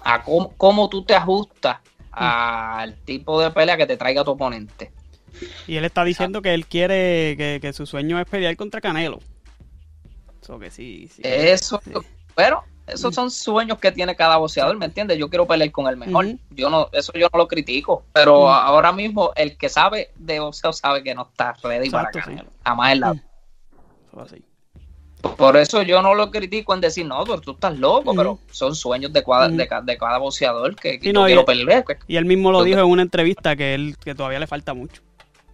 [0.05, 1.79] a cómo, cómo tú te ajustas
[2.17, 4.91] al tipo de pelea que te traiga tu oponente.
[5.67, 9.21] Y él está diciendo que él quiere, que, que su sueño es pelear contra Canelo.
[10.43, 11.23] Eso que sí, sí.
[11.25, 11.93] Eso, sí.
[12.35, 15.19] pero esos son sueños que tiene cada boxeador, ¿me entiendes?
[15.19, 16.27] Yo quiero pelear con el mejor.
[16.51, 20.73] Yo no, eso yo no lo critico, pero ahora mismo el que sabe de boxeo
[20.73, 22.25] sabe que no está ready Exacto, para.
[22.25, 22.51] Canelo.
[22.65, 23.13] Jamás en la.
[23.13, 24.45] Eso así.
[25.35, 28.75] Por eso yo no lo critico en decir, no, tú, tú estás loco, pero son
[28.75, 29.57] sueños de, cada, Ujú.
[29.57, 31.85] de, ca- de cada boxeador que, que Sí, no, quiero pelear.
[31.85, 34.75] que- Y él mismo lo dijo en una entrevista que él que todavía le falta
[34.75, 35.03] mucho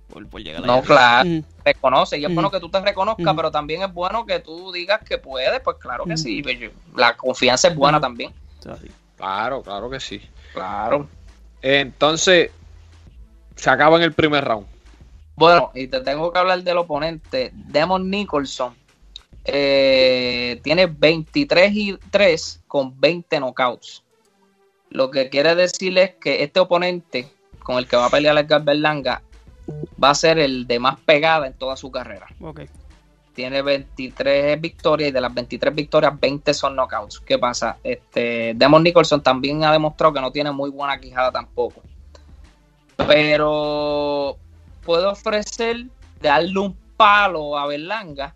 [0.08, 0.82] por, por llegar No, allá.
[0.82, 1.44] claro, Ujú.
[1.64, 2.18] reconoce.
[2.18, 5.18] Y es bueno que tú te reconozcas, pero también es bueno que tú digas que
[5.18, 6.42] puedes, pues claro que sí.
[6.42, 8.32] pues, yo- La confianza es buena también.
[9.16, 10.20] Claro, claro que sí.
[10.52, 11.08] Claro.
[11.62, 12.50] Entonces,
[13.56, 14.66] se acaba en el primer round.
[15.36, 17.50] Bueno, y te tengo que hablar del oponente.
[17.54, 18.74] Demon Nicholson
[19.44, 24.02] eh, tiene 23 y 3 con 20 knockouts.
[24.90, 27.28] Lo que quiere decir es que este oponente
[27.62, 29.22] con el que va a pelear Edgar Berlanga
[30.02, 32.26] va a ser el de más pegada en toda su carrera.
[33.34, 37.20] Tiene 23 victorias y de las 23 victorias, 20 son knockouts.
[37.20, 37.78] ¿Qué pasa?
[37.82, 41.82] Este, Demon Nicholson también ha demostrado que no tiene muy buena quijada tampoco.
[42.96, 44.36] Pero
[44.84, 45.86] puede ofrecer
[46.20, 48.34] darle un palo a Berlanga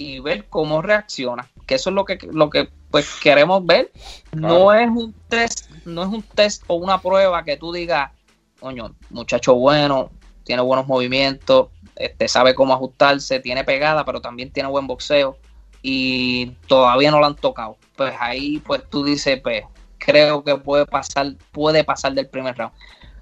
[0.00, 1.46] y ver cómo reacciona.
[1.66, 3.92] Que eso es lo que, lo que pues queremos ver.
[4.32, 8.10] No es un test, no es un test o una prueba que tú digas,
[8.58, 10.10] coño, muchacho bueno,
[10.44, 15.36] tiene buenos movimientos, este, sabe cómo ajustarse, tiene pegada, pero también tiene buen boxeo
[15.82, 17.76] y todavía no lo han tocado.
[17.94, 19.64] Pues ahí pues tú dices, pues
[19.98, 22.72] creo que puede pasar, puede pasar del primer round.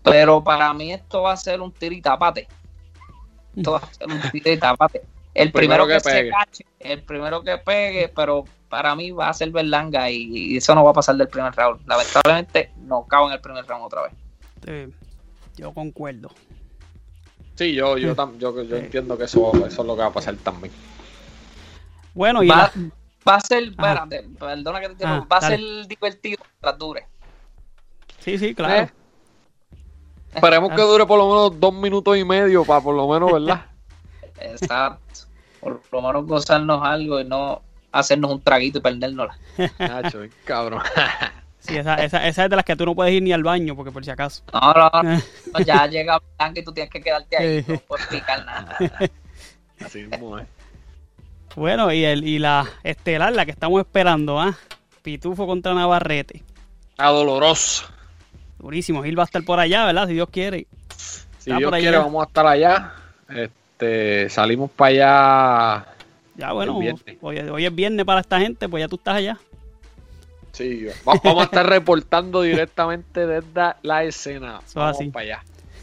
[0.05, 2.47] Pero para mí esto va a ser un tiritapate.
[3.57, 5.18] Esto va a ser un tiritapate.
[5.43, 6.31] El primero, Primero que, que se pegue.
[6.31, 10.17] cache, el primero que pegue, pero para mí va a ser Berlanga y,
[10.53, 11.87] y eso no va a pasar del primer round.
[11.87, 14.13] Lamentablemente no cago en el primer round otra vez.
[14.57, 14.89] Este,
[15.57, 16.31] yo concuerdo.
[17.57, 20.13] Sí, yo, yo, tam- yo, yo entiendo que eso, eso es lo que va a
[20.13, 20.73] pasar también.
[22.15, 22.73] Bueno, y Va, la-
[23.29, 27.07] va a ser, espérate, perdona que te Ah, va a ser divertido mientras dure.
[28.21, 28.75] sí, sí, claro.
[28.85, 28.93] Eh,
[30.35, 30.77] Esperemos Ah.
[30.77, 33.65] que dure por lo menos dos minutos y medio para por lo menos, ¿verdad?
[34.41, 34.99] Exacto.
[35.61, 39.39] Por lo menos gozarnos algo y no hacernos un traguito y perdérnosla.
[39.79, 40.83] Nacho, cabrón.
[41.61, 43.75] Sí, esa, esa, esa es de las que tú no puedes ir ni al baño,
[43.77, 44.43] porque por si acaso.
[44.55, 47.73] No, no, no, ya llega Blanca y tú tienes que quedarte ahí, Sí.
[47.73, 48.79] no puedes picar nada.
[49.85, 50.47] Así mismo es.
[51.57, 54.57] Bueno, y, el, y la estelar, la que estamos esperando, ¿ah?
[55.03, 56.43] Pitufo contra Navarrete.
[56.97, 57.87] A doloroso.
[58.59, 59.03] Durísimo.
[59.03, 60.07] Gil va a estar por allá, ¿verdad?
[60.07, 60.67] Si Dios quiere.
[60.97, 62.93] Si Está Dios quiere, vamos a estar allá.
[63.29, 63.51] Este,
[64.29, 65.87] salimos para allá.
[66.37, 66.79] Ya, bueno,
[67.21, 69.39] hoy, hoy es viernes para esta gente, pues ya tú estás allá.
[70.53, 74.61] Sí, va- vamos a estar reportando directamente desde la escena.
[74.67, 75.11] Eso Vamos así.
[75.11, 75.43] para allá.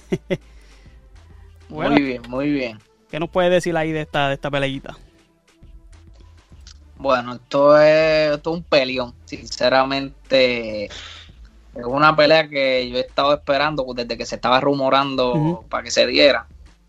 [1.68, 2.80] Bueno, Muy bien, muy bien.
[3.10, 4.96] ¿qué nos puedes decir ahí de esta, de esta peleita?
[6.98, 9.14] Bueno, esto es, esto es un peleón.
[9.26, 10.92] Sinceramente, es
[11.86, 16.06] una pelea que yo he estado esperando desde que se estaba rumorando para que se
[16.06, 16.46] diera.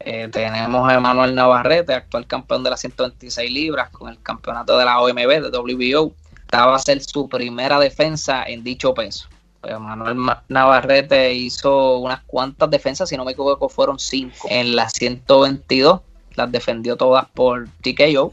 [0.09, 4.85] Eh, tenemos a Emanuel Navarrete, actual campeón de las 126 libras, con el campeonato de
[4.85, 6.15] la OMB, de WBO.
[6.43, 9.29] Esta va a ser su primera defensa en dicho peso.
[9.65, 14.47] Emanuel Ma- Navarrete hizo unas cuantas defensas, si no me equivoco, fueron cinco.
[14.49, 16.03] En las 122
[16.37, 18.33] las defendió todas por TKO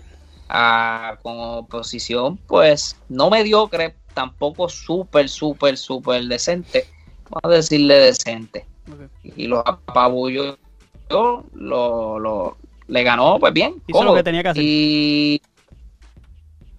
[0.50, 6.86] ah, con oposición, pues no mediocre, tampoco súper, súper, súper decente.
[7.32, 8.68] Vamos a decirle decente.
[9.24, 10.60] Y los apabulló,
[11.10, 13.76] lo, lo- le ganó, pues bien.
[13.88, 14.64] Hizo lo que tenía que hacer.
[14.64, 15.42] Y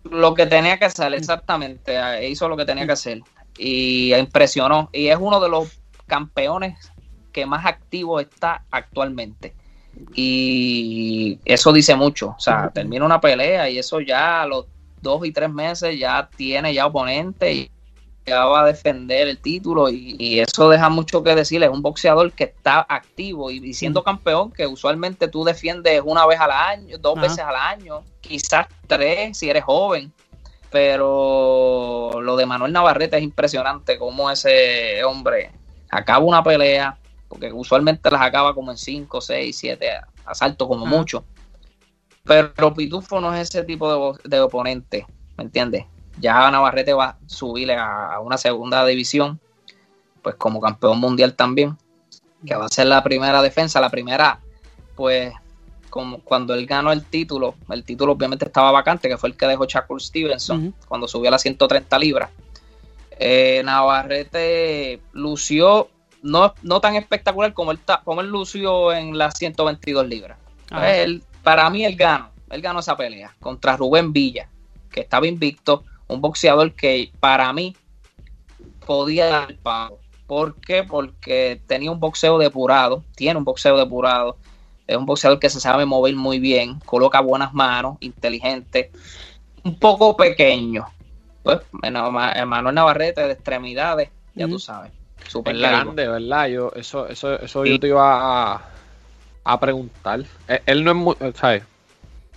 [0.04, 1.96] lo que tenía que hacer, exactamente.
[1.96, 3.22] eh, Hizo lo que tenía que hacer.
[3.58, 4.90] Y impresionó.
[4.92, 6.92] Y es uno de los campeones
[7.32, 9.54] que más activo está actualmente.
[10.14, 12.30] Y eso dice mucho.
[12.36, 14.66] O sea, termina una pelea y eso ya a los
[15.00, 17.70] dos y tres meses ya tiene ya oponente y
[18.32, 19.88] va a defender el título.
[19.88, 21.62] Y, y eso deja mucho que decir.
[21.62, 26.26] Es un boxeador que está activo y, y siendo campeón, que usualmente tú defiendes una
[26.26, 27.26] vez al año, dos Ajá.
[27.26, 30.12] veces al año, quizás tres si eres joven.
[30.70, 35.52] Pero lo de Manuel Navarrete es impresionante cómo ese hombre
[35.88, 39.90] acaba una pelea, porque usualmente las acaba como en 5, 6, 7
[40.26, 40.96] asaltos como Ajá.
[40.96, 41.24] mucho.
[42.24, 45.06] Pero Pitufo no es ese tipo de, de oponente,
[45.36, 45.84] ¿me entiendes?
[46.18, 49.40] Ya Navarrete va a subir a, una segunda división,
[50.22, 51.76] pues como campeón mundial también,
[52.46, 54.40] que va a ser la primera defensa, la primera,
[54.94, 55.32] pues,
[55.90, 59.46] como cuando él ganó el título, el título obviamente estaba vacante, que fue el que
[59.46, 62.30] dejó Shakur Stevenson cuando subió a las 130 libras.
[63.18, 65.88] Eh, Navarrete lució
[66.22, 70.38] no, no tan espectacular como él, como él lució en las 122 libras.
[70.70, 70.96] Ajá.
[70.96, 74.48] Él- para mí él ganó, él ganó esa pelea contra Rubén Villa,
[74.90, 77.76] que estaba invicto, un boxeador que para mí
[78.86, 79.98] podía dar el pago.
[80.26, 80.82] ¿Por qué?
[80.84, 84.36] Porque tenía un boxeo depurado, tiene un boxeo depurado,
[84.86, 88.90] es un boxeador que se sabe mover muy bien, coloca buenas manos, inteligente,
[89.62, 90.86] un poco pequeño.
[91.42, 94.92] Pues Manuel Navarrete de extremidades, ya tú sabes,
[95.44, 95.92] largo.
[95.92, 96.46] grande, ¿verdad?
[96.48, 97.70] Yo, eso, eso, eso Sí.
[97.70, 98.62] yo te iba a,
[99.44, 100.20] a preguntar.
[100.48, 101.64] Él, él no es muy, ¿sabes?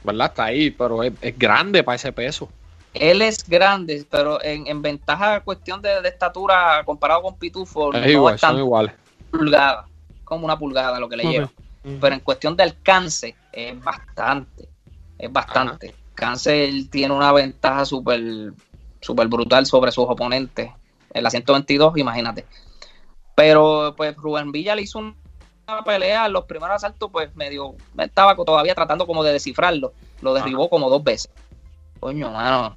[0.04, 0.28] ¿Verdad?
[0.28, 2.50] Está ahí, pero es, es grande para ese peso.
[2.94, 8.02] Él es grande, pero en, en ventaja cuestión de, de estatura comparado con Pitufo, Es
[8.02, 8.94] no igual, es tan son iguales.
[9.32, 9.88] pulgada,
[10.24, 11.52] como una pulgada lo que le lleva.
[11.84, 14.68] Pero en cuestión de alcance, es bastante.
[15.18, 15.96] Es bastante.
[16.10, 18.52] Alcance, él tiene una ventaja súper
[19.00, 20.72] súper brutal sobre sus oponentes.
[21.14, 22.46] En la 122, imagínate.
[23.36, 25.16] Pero pues Rubén Villa le hizo una
[25.86, 27.76] pelea en los primeros asaltos, pues medio.
[27.98, 29.94] Estaba todavía tratando como de descifrarlo.
[30.22, 31.32] Lo derribó como dos veces.
[32.00, 32.76] Coño, mano.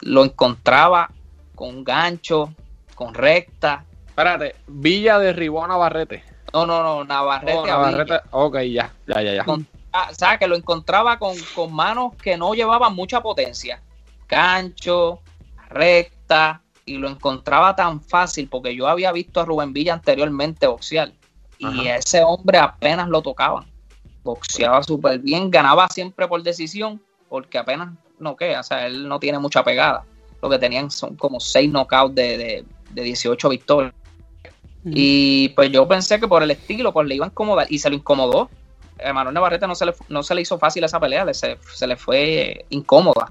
[0.00, 1.10] Lo encontraba
[1.54, 2.52] con gancho,
[2.94, 3.84] con recta.
[4.08, 6.24] Espérate, Villa derribó a Navarrete.
[6.52, 7.54] No, no, no, Navarrete.
[7.56, 7.76] Oh, a Villa.
[7.76, 8.20] Navarrete.
[8.30, 9.44] Ok, ya, ya, ya, ya.
[9.44, 13.82] Con- Ah, o sea, que lo encontraba con, con manos que no llevaban mucha potencia.
[14.26, 15.20] Gancho,
[15.68, 21.12] recta, y lo encontraba tan fácil porque yo había visto a Rubén Villa anteriormente boxear
[21.58, 21.96] y Ajá.
[21.96, 23.66] ese hombre apenas lo tocaban.
[24.24, 27.90] Boxeaba súper bien, ganaba siempre por decisión porque apenas
[28.22, 30.04] no queda, o sea, él no tiene mucha pegada.
[30.40, 33.92] Lo que tenían son como seis knockouts de, de, de 18 victorias.
[34.84, 37.88] Y pues yo pensé que por el estilo, pues le iba a incomodar y se
[37.88, 38.50] lo incomodó.
[38.98, 41.86] Emanuel Navarrete no se le, no se le hizo fácil esa pelea, le- se, se
[41.86, 43.30] le fue eh, incómoda.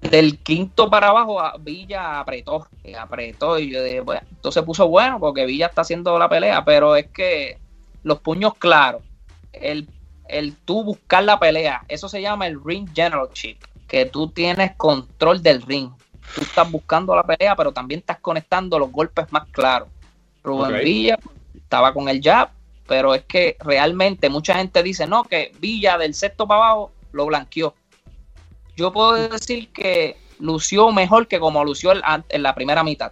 [0.00, 3.58] Del quinto para abajo, a Villa apretó, y apretó.
[3.58, 6.94] Y yo dije, bueno, esto se puso bueno porque Villa está haciendo la pelea, pero
[6.96, 7.58] es que
[8.02, 9.02] los puños claros,
[9.52, 9.88] el,
[10.28, 15.42] el tú buscar la pelea, eso se llama el ring generalship, que tú tienes control
[15.42, 15.90] del ring.
[16.34, 19.88] Tú estás buscando la pelea, pero también estás conectando los golpes más claros.
[20.44, 20.84] Rubén.
[20.84, 21.18] Villa
[21.54, 22.50] estaba con el jab,
[22.86, 27.26] pero es que realmente mucha gente dice, no, que Villa del sexto para abajo lo
[27.26, 27.74] blanqueó.
[28.76, 33.10] Yo puedo decir que lució mejor que como lució el- en la primera mitad.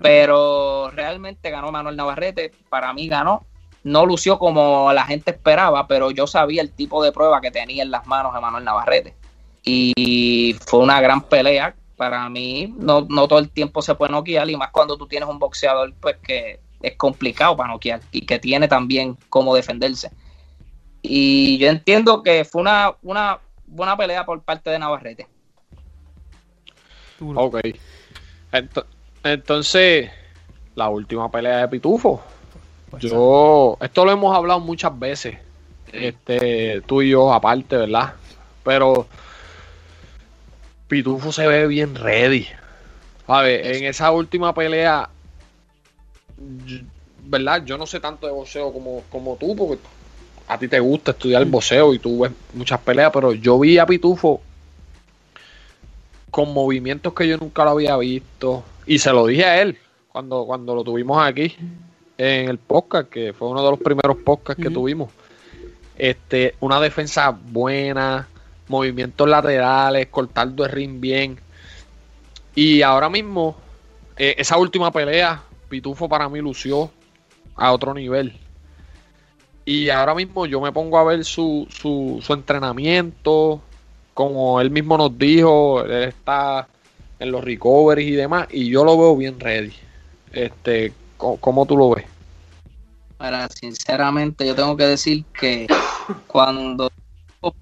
[0.00, 3.44] Pero realmente ganó Manuel Navarrete, para mí ganó.
[3.84, 7.82] No lució como la gente esperaba, pero yo sabía el tipo de prueba que tenía
[7.82, 9.14] en las manos de Manuel Navarrete.
[9.62, 11.74] Y fue una gran pelea.
[11.96, 15.28] Para mí, no, no todo el tiempo se puede noquear, y más cuando tú tienes
[15.28, 20.10] un boxeador pues que es complicado para noquear y que tiene también cómo defenderse.
[21.02, 25.28] Y yo entiendo que fue una, una buena pelea por parte de Navarrete.
[27.20, 27.60] Ok.
[28.50, 28.86] Ento-
[29.22, 30.10] entonces,
[30.74, 32.22] la última pelea de Pitufo.
[33.00, 35.36] Pues, Yo, esto lo hemos hablado muchas veces,
[35.92, 38.14] este, tú y yo aparte, ¿verdad?
[38.62, 39.06] Pero
[40.88, 42.46] Pitufo se ve bien ready.
[43.26, 45.08] A ver, en esa última pelea,
[47.24, 47.64] ¿verdad?
[47.64, 49.78] Yo no sé tanto de boxeo como, como tú, porque
[50.46, 53.78] a ti te gusta estudiar el boxeo y tú ves muchas peleas, pero yo vi
[53.78, 54.40] a Pitufo
[56.30, 58.62] con movimientos que yo nunca lo había visto.
[58.86, 59.78] Y se lo dije a él
[60.08, 61.56] cuando, cuando lo tuvimos aquí
[62.18, 65.10] en el podcast, que fue uno de los primeros podcasts que tuvimos.
[65.96, 68.28] Este, una defensa buena,
[68.68, 71.38] movimientos laterales, cortando el ring bien.
[72.54, 73.56] Y ahora mismo,
[74.16, 76.90] eh, esa última pelea, Pitufo para mí lució
[77.56, 78.32] a otro nivel.
[79.64, 83.60] Y ahora mismo yo me pongo a ver su, su, su entrenamiento,
[84.12, 86.68] como él mismo nos dijo, él está
[87.18, 89.72] en los recoveries y demás, y yo lo veo bien ready.
[90.32, 92.06] Este, ¿cómo, tú lo ves?
[93.18, 95.66] Ahora, sinceramente, yo tengo que decir que
[96.26, 96.90] cuando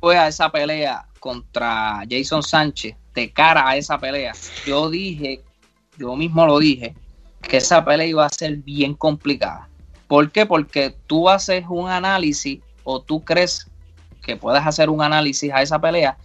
[0.01, 4.33] fue a esa pelea contra Jason Sánchez, de cara a esa pelea,
[4.67, 5.43] yo dije,
[5.99, 6.95] yo mismo lo dije,
[7.41, 9.69] que esa pelea iba a ser bien complicada.
[10.09, 10.47] ¿Por qué?
[10.47, 13.67] Porque tú haces un análisis o tú crees
[14.23, 16.17] que puedes hacer un análisis a esa pelea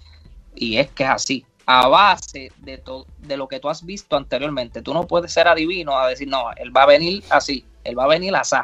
[0.56, 1.46] y es que es así.
[1.70, 2.82] A base de,
[3.20, 6.46] de lo que tú has visto anteriormente, tú no puedes ser adivino a decir, no,
[6.56, 8.56] él va a venir así, él va a venir así.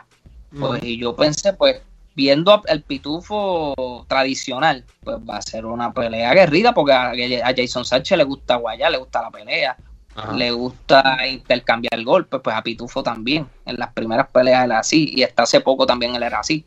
[0.58, 1.82] Pues, y yo pensé, pues,
[2.16, 7.84] viendo el pitufo tradicional, pues va a ser una pelea aguerrida, porque a, a Jason
[7.84, 9.76] Sánchez le gusta guayar, le gusta la pelea,
[10.16, 10.32] Ajá.
[10.34, 13.48] le gusta intercambiar golpes, pues a Pitufo también.
[13.66, 16.64] En las primeras peleas él era así, y hasta hace poco también él era así.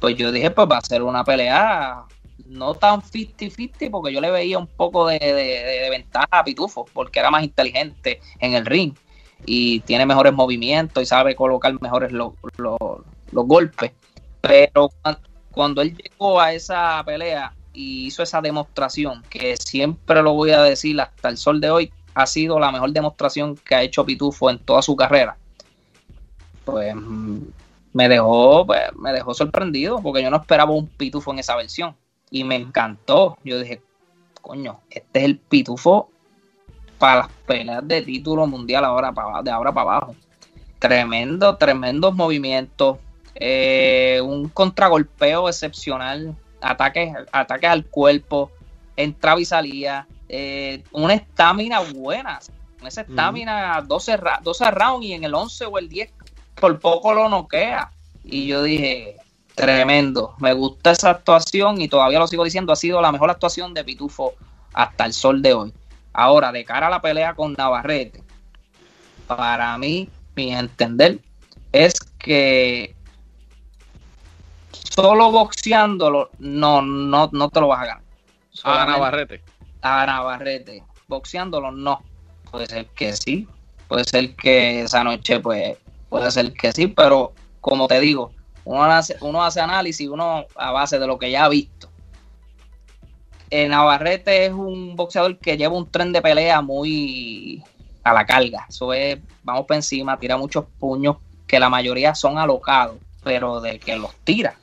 [0.00, 2.04] pues yo dije, pues va a ser una pelea
[2.46, 7.18] no tan 50-50 porque yo le veía un poco de, de, ventaja a Pitufo porque
[7.20, 8.94] era más inteligente en el ring
[9.46, 12.32] y tiene mejores movimientos y sabe colocar mejores los
[13.32, 13.92] golpes.
[14.40, 14.90] Pero
[15.50, 20.62] cuando él llegó a esa pelea y hizo esa demostración, que siempre lo voy a
[20.62, 24.50] decir hasta el sol de hoy, ha sido la mejor demostración que ha hecho Pitufo
[24.50, 25.36] en toda su carrera.
[26.64, 26.94] Pues
[27.92, 31.96] me dejó, pues, me dejó sorprendido porque yo no esperaba un Pitufo en esa versión
[32.34, 33.38] y me encantó.
[33.44, 33.80] Yo dije,
[34.42, 36.10] coño, este es el Pitufo
[36.98, 40.16] para las peleas de título mundial ahora para, de ahora para abajo.
[40.80, 42.98] Tremendo, tremendos movimientos,
[43.36, 48.50] eh, un contragolpeo excepcional, ataques, ataques al cuerpo,
[48.96, 52.40] entraba y salía, eh, una estamina buena,
[52.84, 56.12] esa estamina, 12, 12 rounds y en el 11 o el 10
[56.56, 57.92] por poco lo noquea.
[58.24, 59.18] Y yo dije,
[59.54, 63.72] tremendo, me gusta esa actuación y todavía lo sigo diciendo, ha sido la mejor actuación
[63.74, 64.34] de Pitufo
[64.72, 65.72] hasta el sol de hoy.
[66.12, 68.22] Ahora, de cara a la pelea con Navarrete,
[69.26, 71.18] para mí, mi entender,
[71.72, 72.94] es que
[74.72, 78.02] solo boxeándolo, no, no, no te lo vas a ganar.
[78.64, 79.42] a Navarrete.
[79.82, 80.82] A Navarrete.
[81.08, 82.02] Boxeándolo, no.
[82.50, 83.48] Puede ser que sí.
[83.88, 85.76] Puede ser que esa noche, pues,
[86.08, 88.32] puede ser que sí, pero como te digo,
[88.64, 91.88] uno hace, uno hace análisis, uno a base de lo que ya ha visto.
[93.50, 97.62] Eh, Navarrete es un boxeador que lleva un tren de pelea muy
[98.02, 98.66] a la carga.
[98.68, 103.78] Eso es, vamos por encima, tira muchos puños que la mayoría son alocados, pero de
[103.78, 104.56] que los tira.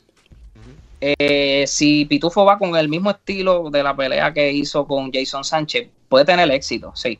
[1.00, 5.44] Eh, si Pitufo va con el mismo estilo de la pelea que hizo con Jason
[5.44, 7.20] Sánchez, puede tener éxito, sí.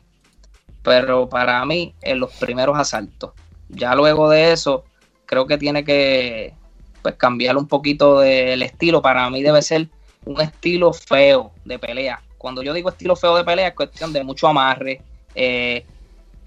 [0.82, 3.32] Pero para mí, en los primeros asaltos.
[3.68, 4.84] Ya luego de eso,
[5.26, 6.54] creo que tiene que
[7.02, 9.02] pues, cambiar un poquito del estilo.
[9.02, 9.88] Para mí debe ser
[10.24, 12.22] un estilo feo de pelea.
[12.38, 15.00] Cuando yo digo estilo feo de pelea, es cuestión de mucho amarre,
[15.34, 15.84] eh,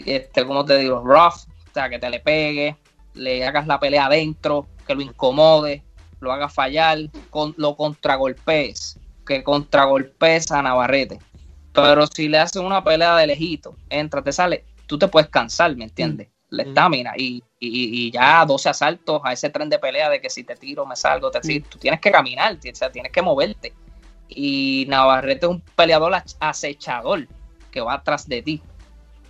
[0.06, 2.76] este, como te digo, rough, o sea, que te le pegue,
[3.14, 5.84] le hagas la pelea adentro, que lo incomode,
[6.20, 6.98] lo haga fallar,
[7.30, 11.20] con, lo contragolpes, que contragolpes a Navarrete.
[11.74, 15.76] Pero si le haces una pelea de lejito, entra, te sale, tú te puedes cansar,
[15.76, 16.30] ¿me entiendes?
[16.50, 20.44] La estamina y, y, ya 12 asaltos a ese tren de pelea de que si
[20.44, 23.74] te tiro me salgo, te tú tienes que caminar, o sea, tienes que moverte.
[24.28, 27.28] Y Navarrete es un peleador acechador
[27.72, 28.62] que va atrás de ti.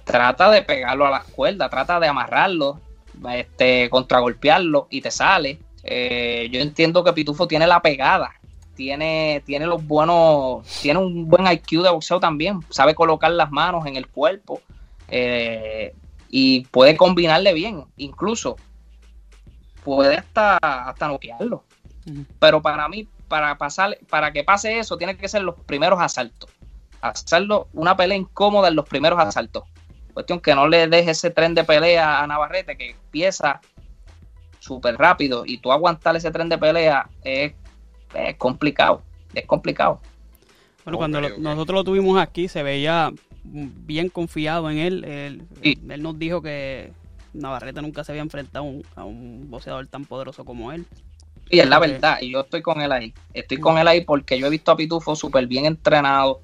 [0.04, 2.80] Trata de pegarlo a la cuerda, trata de amarrarlo,
[3.32, 5.60] este, contragolpearlo y te sale.
[5.84, 8.34] Eh, yo entiendo que Pitufo tiene la pegada,
[8.76, 13.86] tiene, tiene los buenos, tiene un buen IQ de boxeo también, sabe colocar las manos
[13.86, 14.62] en el cuerpo
[15.08, 15.94] eh,
[16.38, 18.58] y puede combinarle bien, incluso
[19.86, 21.64] puede hasta, hasta noquearlo.
[22.40, 26.50] Pero para mí, para pasar, para que pase eso, tiene que ser los primeros asaltos.
[27.00, 29.64] Hacerlo una pelea incómoda en los primeros asaltos.
[30.14, 33.62] Cuestión que no le deje ese tren de pelea a Navarrete que empieza
[34.60, 37.54] súper rápido y tú aguantar ese tren de pelea es,
[38.38, 40.02] complicado, es complicado.
[40.84, 43.14] Bueno, cuando nosotros lo tuvimos aquí se veía
[43.52, 45.04] bien confiado en él.
[45.06, 46.92] Él, él nos dijo que
[47.34, 50.86] Navarrete nunca se había enfrentado a un boxeador tan poderoso como él.
[51.50, 53.14] Y es la verdad, y yo estoy con él ahí.
[53.34, 56.42] Estoy con él ahí porque yo he visto a Pitufo súper bien entrenado.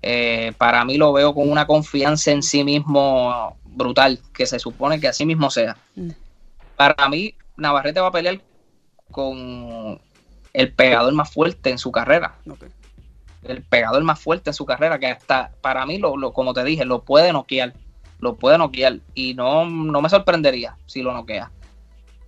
[0.00, 5.00] Eh, para mí lo veo con una confianza en sí mismo brutal, que se supone
[5.00, 5.76] que así mismo sea.
[5.96, 6.10] Mm.
[6.76, 8.40] Para mí, Navarrete va a pelear
[9.10, 10.00] con
[10.52, 12.36] el pegador más fuerte en su carrera.
[13.42, 16.84] El pegador más fuerte en su carrera, que hasta para mí, lo, como te dije,
[16.84, 17.74] lo puede noquear.
[18.18, 18.98] Lo puede noquear.
[19.14, 21.50] Y no, no me sorprendería si lo noquea.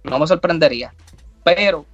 [0.04, 0.94] No me sorprendería.
[1.42, 1.84] Pero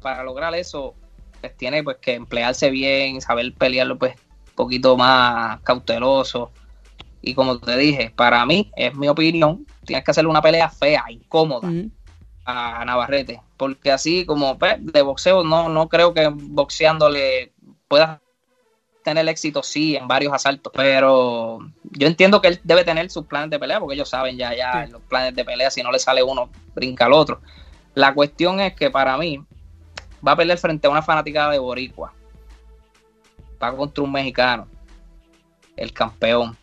[0.00, 0.94] para lograr eso,
[1.40, 6.50] pues tiene pues que emplearse bien, saber pelearlo pues un poquito más cauteloso.
[7.20, 11.04] Y como te dije, para mí, es mi opinión, tienes que hacerle una pelea fea,
[11.08, 11.68] incómoda
[12.44, 13.40] a Navarrete.
[13.56, 17.52] Porque así como pues, de boxeo, no, no creo que boxeándole
[17.88, 18.21] pueda
[19.02, 20.72] tener éxito, sí, en varios asaltos.
[20.74, 21.58] Pero
[21.90, 24.86] yo entiendo que él debe tener sus planes de pelea, porque ellos saben ya, ya
[24.90, 27.40] los planes de pelea, si no le sale uno, brinca al otro.
[27.94, 29.44] La cuestión es que para mí,
[30.26, 32.12] va a pelear frente a una fanática de Boricua.
[33.62, 34.66] Va contra un mexicano,
[35.76, 36.56] el campeón.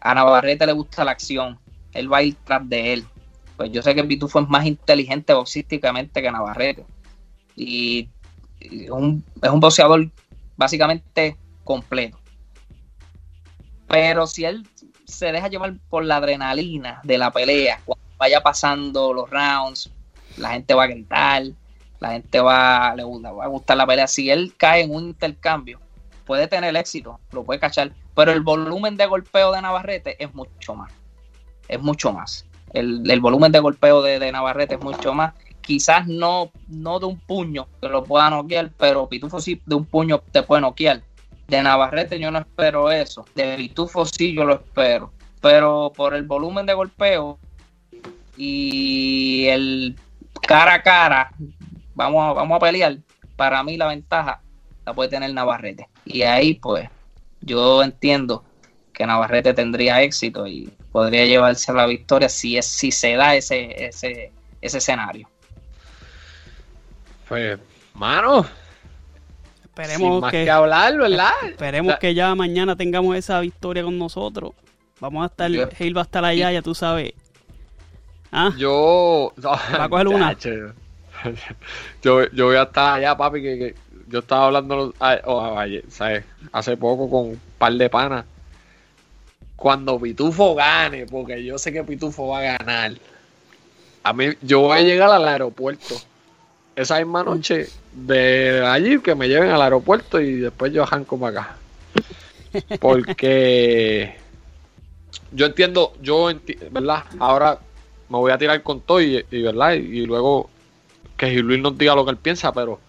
[0.00, 1.58] A Navarrete le gusta la acción.
[1.92, 3.04] Él va a ir tras de él.
[3.56, 6.84] Pues yo sé que Pitufo es más inteligente boxísticamente que Navarrete.
[7.56, 8.08] Y,
[8.60, 10.10] es, un, es un boxeador
[10.56, 12.18] básicamente completo.
[13.88, 14.66] Pero si él
[15.04, 19.90] se deja llevar por la adrenalina de la pelea, cuando vaya pasando los rounds,
[20.36, 21.44] la gente va a gritar,
[22.00, 24.06] La gente va, le va a gustar la pelea.
[24.06, 25.80] Si él cae en un intercambio,
[26.26, 30.74] puede tener éxito, lo puede cachar, pero el volumen de golpeo de Navarrete es mucho
[30.74, 30.92] más.
[31.68, 32.46] Es mucho más.
[32.72, 35.34] El, volumen de golpeo de, Navarrete es mucho más.
[35.60, 39.84] Quizás no, no de un puño que lo pueda noquear, pero Pitufo sí de un
[39.84, 41.02] puño te puede noquear.
[41.48, 43.24] De Navarrete yo no espero eso.
[43.34, 45.12] De Pitufo sí yo lo espero.
[45.40, 47.38] Pero por el volumen de golpeo
[48.36, 49.96] y el
[50.46, 51.30] cara a cara,
[51.94, 52.96] vamos a, vamos a pelear.
[53.36, 54.40] Para mí la ventaja
[54.86, 55.88] la puede tener Navarrete.
[56.04, 56.88] Y ahí pues
[57.40, 58.44] yo entiendo
[58.92, 63.86] que Navarrete tendría éxito y podría llevarse la victoria si es si se da ese
[63.86, 65.28] ese, ese escenario.
[67.28, 67.58] Pues,
[67.94, 68.46] mano,
[69.76, 71.32] esperemos que, hablar, ¿verdad?
[71.44, 74.52] Esperemos que ya mañana tengamos esa victoria con nosotros.
[75.00, 77.12] Vamos a estar, Hale va a estar allá, ya tú sabes.
[78.30, 78.52] ¿Ah?
[78.56, 79.32] Yo.
[79.44, 80.36] ¿Va a coger una?
[82.02, 83.74] yo, yo voy a estar allá, papi, que
[84.08, 84.94] yo estaba hablando
[86.52, 88.24] hace poco con un par de panas.
[89.56, 92.92] Cuando Pitufo gane, porque yo sé que Pitufo va a ganar.
[94.02, 95.94] A mí, yo voy a llegar al aeropuerto
[96.76, 101.40] esa misma noche de allí, que me lleven al aeropuerto y después yo arranco para
[101.40, 101.56] acá.
[102.80, 104.16] Porque
[105.32, 106.28] yo entiendo, yo
[106.70, 107.04] ¿verdad?
[107.18, 107.58] Ahora
[108.08, 109.72] me voy a tirar con todo y, ¿verdad?
[109.74, 110.50] Y, luego
[111.16, 112.80] que Luis nos diga lo que él piensa, pero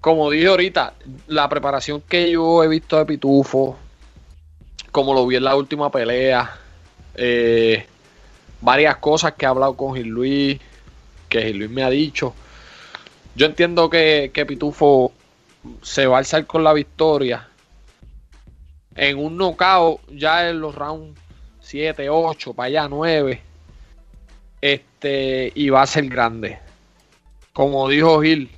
[0.00, 0.94] como dije ahorita,
[1.28, 3.76] la preparación que yo he visto de Pitufo,
[4.92, 6.58] como lo vi en la última pelea,
[7.14, 7.86] eh,
[8.60, 10.60] varias cosas que he hablado con Gil Luis,
[11.28, 12.34] que Gil Luis me ha dicho.
[13.36, 15.12] Yo entiendo que, que Pitufo
[15.82, 17.46] se va a alzar con la victoria.
[18.94, 21.20] En un knockout, ya en los rounds
[21.60, 23.42] 7, 8, para allá 9.
[24.62, 26.58] Este, y va a ser grande.
[27.52, 28.48] Como dijo Gil,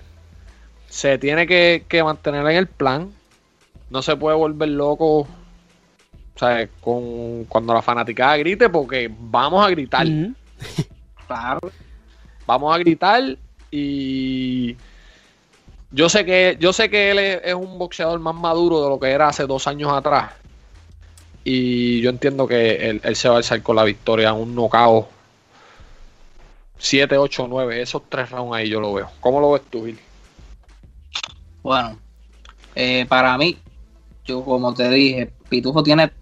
[0.88, 3.12] se tiene que, mantener en el plan.
[3.90, 5.20] No se puede volver loco.
[5.22, 10.06] O sea, con, cuando la fanaticada grite, porque vamos a gritar.
[11.26, 11.60] claro.
[12.46, 13.36] Vamos a gritar
[13.70, 14.76] y
[15.90, 19.10] yo sé que yo sé que él es, un boxeador más maduro de lo que
[19.10, 20.32] era hace dos años atrás.
[21.44, 25.08] Y yo entiendo que él, se va a alzar con la victoria, un knockout
[26.78, 29.10] 7, 8, 9, esos tres rounds ahí yo lo veo.
[29.20, 29.98] ¿Cómo lo ves tú, Gil?
[31.62, 31.98] Bueno,
[32.74, 33.58] eh, para mí,
[34.24, 36.12] yo como te dije, Pitufo tiene,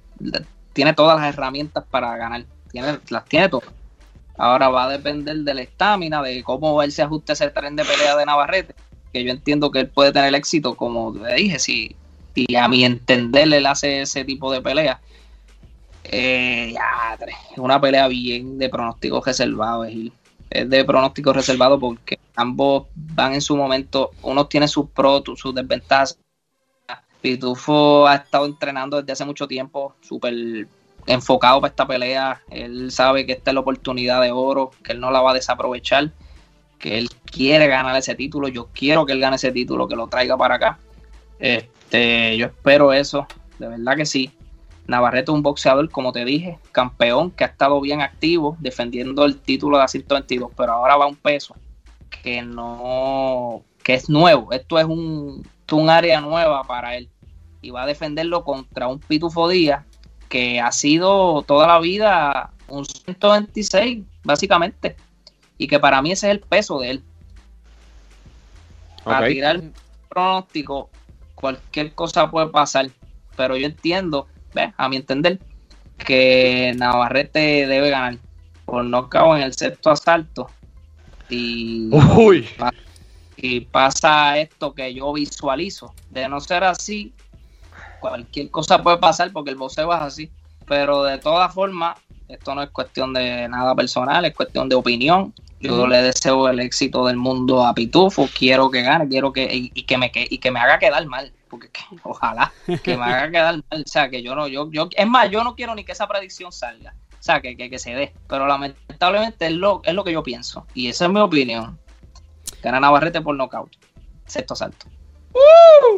[0.73, 2.45] tiene todas las herramientas para ganar.
[2.71, 3.69] Tiene, las tiene todas.
[4.39, 7.84] Ahora va a depender de la estamina, de cómo él se ajuste ese tren de
[7.84, 8.74] pelea de Navarrete.
[9.12, 11.97] Que yo entiendo que él puede tener éxito, como te dije, si,
[12.34, 15.01] y a mi entender él hace ese tipo de pelea.
[16.05, 17.18] Eh, ya,
[17.57, 20.12] una pelea bien de pronóstico reservado, Gil
[20.51, 25.55] es de pronóstico reservado porque ambos van en su momento, uno tiene sus pros, sus
[25.55, 26.18] desventajas.
[27.20, 30.68] Pitufo ha estado entrenando desde hace mucho tiempo, súper
[31.07, 32.43] enfocado para esta pelea.
[32.51, 35.35] Él sabe que esta es la oportunidad de oro, que él no la va a
[35.35, 36.13] desaprovechar,
[36.79, 38.49] que él quiere ganar ese título.
[38.49, 40.79] Yo quiero que él gane ese título, que lo traiga para acá.
[41.39, 43.27] Este, yo espero eso,
[43.59, 44.31] de verdad que sí.
[44.87, 49.37] Navarrete es un boxeador, como te dije, campeón, que ha estado bien activo defendiendo el
[49.39, 51.57] título de a 122, pero ahora va un peso
[52.23, 54.53] que no, que es nuevo.
[54.53, 57.09] Esto es un, un área nueva para él.
[57.63, 59.85] Y va a defenderlo contra un Pitufo Díaz
[60.29, 64.97] que ha sido toda la vida un 126, básicamente.
[65.59, 67.03] Y que para mí ese es el peso de él.
[69.05, 69.62] Para tirar
[70.09, 70.91] pronóstico,
[71.35, 72.91] cualquier cosa puede pasar.
[73.37, 74.27] Pero yo entiendo
[74.77, 75.39] a mi entender,
[75.99, 78.18] que Navarrete debe ganar
[78.64, 80.51] por nocaut en el sexto asalto.
[81.29, 81.91] Y,
[83.37, 85.95] y pasa esto que yo visualizo.
[86.11, 87.12] De no ser así,
[88.01, 90.31] cualquier cosa puede pasar porque el boxeo es así.
[90.67, 95.33] Pero de todas formas, esto no es cuestión de nada personal, es cuestión de opinión.
[95.61, 99.83] Yo le deseo el éxito del mundo a Pitufo, quiero que gane, quiero que y,
[99.85, 101.71] que me y que me haga quedar mal, porque
[102.03, 105.31] ojalá que me haga quedar mal, o sea, que yo no yo yo es más,
[105.31, 108.47] yo no quiero ni que esa predicción salga, o sea, que, que, se dé, pero
[108.47, 111.79] lamentablemente es lo es lo que yo pienso y esa es mi opinión.
[112.63, 113.71] Gana Navarrete por nocaut.
[114.27, 114.87] Sexto salto.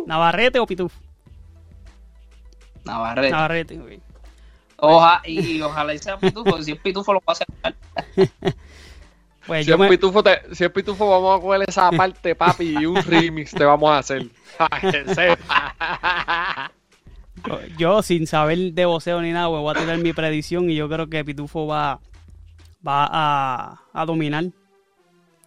[0.06, 1.07] ¿Navarrete o Pitufo?
[2.88, 3.30] Navarrete.
[3.30, 4.00] Navarrete,
[4.80, 7.74] Oja, y, ojalá y sea Pitufo, si es Pitufo lo va a aceptar.
[9.48, 10.22] Pues si, es pitufo
[10.52, 13.98] si es pitufo, vamos a coger esa parte, papi, y un remix te vamos a
[13.98, 14.26] hacer.
[17.78, 20.86] yo, sin saber de voceo ni nada, pues, voy a tirar mi predicción y yo
[20.90, 21.98] creo que Pitufo va,
[22.86, 24.44] va a, dominar.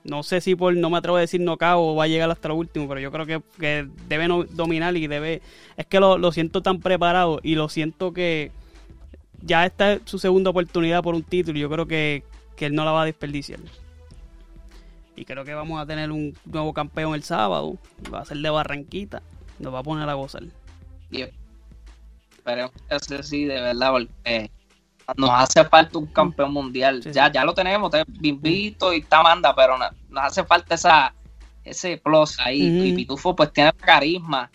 [0.04, 2.56] No sé si por, no me atrevo a decir no va a llegar hasta lo
[2.56, 5.42] último, pero yo creo que, que debe dominar y debe,
[5.78, 8.52] es que lo, lo, siento tan preparado y lo siento que
[9.42, 12.24] ya esta es su segunda oportunidad por un título yo creo que,
[12.56, 13.60] que él no la va a desperdiciar.
[15.16, 17.78] Y creo que vamos a tener un nuevo campeón el sábado,
[18.12, 19.22] va a ser de Barranquita,
[19.60, 20.44] nos va a poner a gozar.
[21.12, 21.32] Que
[23.00, 24.52] sea así de verdad, porque
[25.18, 27.02] nos hace falta un campeón mundial.
[27.12, 31.14] ya, ya lo tenemos, Bimbito y está Manda, pero nos, hace falta esa
[31.64, 32.90] ese plus ahí.
[32.90, 34.50] Y Pitufo pues tiene carisma,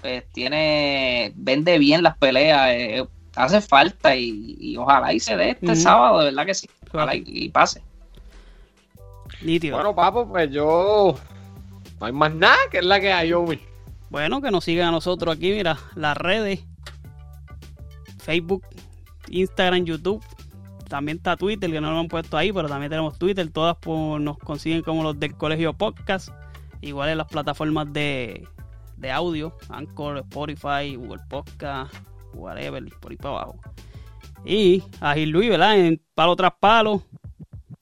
[0.00, 5.76] pues tiene, vende bien las peleas, eh, hace falta y, ojalá y se dé este
[5.76, 6.68] sábado, de verdad que sí.
[6.92, 7.82] Ojalá y, pase.
[9.42, 11.16] Bueno, papo, pues yo
[11.98, 13.58] no hay más nada que es la que hay, Omi.
[14.10, 16.60] Bueno, que nos sigan a nosotros aquí, mira, las redes.
[18.18, 18.64] Facebook,
[19.30, 20.22] Instagram, YouTube.
[20.88, 23.48] También está Twitter, que no lo han puesto ahí, pero también tenemos Twitter.
[23.50, 26.30] Todas nos consiguen como los del Colegio Podcast.
[26.80, 28.46] Igual en las plataformas de,
[28.96, 31.94] de audio, Anchor, Spotify, Google Podcast,
[32.34, 33.60] whatever, por ahí para abajo.
[34.44, 35.78] Y a Gil Luis, ¿verdad?
[35.78, 37.02] En palo tras palo.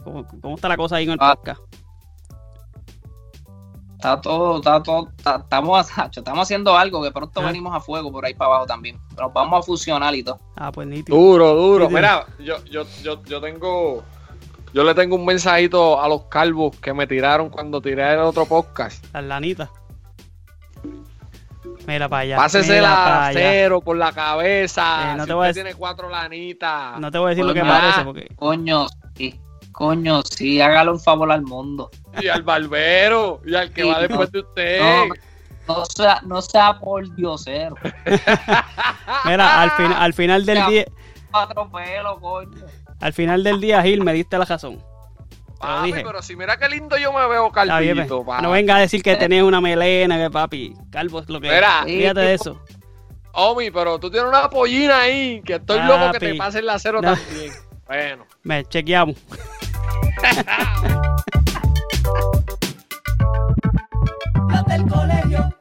[0.03, 1.35] ¿Cómo, está la cosa ahí en el ah.
[1.35, 1.68] podcast?
[3.99, 7.47] Está todo, está todo, estamos, estamos haciendo algo que pronto ah.
[7.47, 8.97] venimos a fuego por ahí para abajo también.
[9.13, 10.39] Pero vamos a fusionar y todo.
[10.55, 11.19] Ah, pues nítido.
[11.19, 11.91] Duro, duro.
[11.91, 14.05] Mira, yo, yo, yo, yo tengo,
[14.73, 18.47] yo le tengo un mensajito a los calvos que me tiraron cuando tiré el otro
[18.47, 19.05] podcast.
[19.13, 19.69] Las lanitas.
[21.89, 22.37] Mira para allá.
[22.37, 25.15] Pásese la cero por la cabeza.
[25.15, 25.65] Eh, no te voy a decir...
[25.65, 27.01] tiene cuatro lanitas.
[27.01, 28.29] No te voy a decir lo que parece porque.
[28.37, 28.87] Coño,
[29.17, 29.41] sí.
[29.79, 31.89] Coño, sí, hágale un favor al mundo.
[32.21, 34.81] Y al barbero, y al que va después de usted.
[35.69, 37.77] No, sea, no sea por diosero.
[39.25, 40.85] Mira, al, fin, al final del día.
[41.31, 42.67] Cuatro pelos, coño.
[42.99, 44.83] Al final del día, Gil, me diste la razón.
[45.61, 49.15] Papi, pero si mira qué lindo yo me veo calvito, No venga a decir que
[49.15, 52.61] tenés una melena, que papi, calvo es lo que mira, Fíjate de eso.
[53.31, 57.01] Omi, pero tú tienes una pollina ahí, que estoy loco que te pase el acero
[57.01, 57.53] también.
[57.87, 58.27] Bueno.
[58.43, 59.17] Me chequeamos.
[64.69, 65.58] del colegio.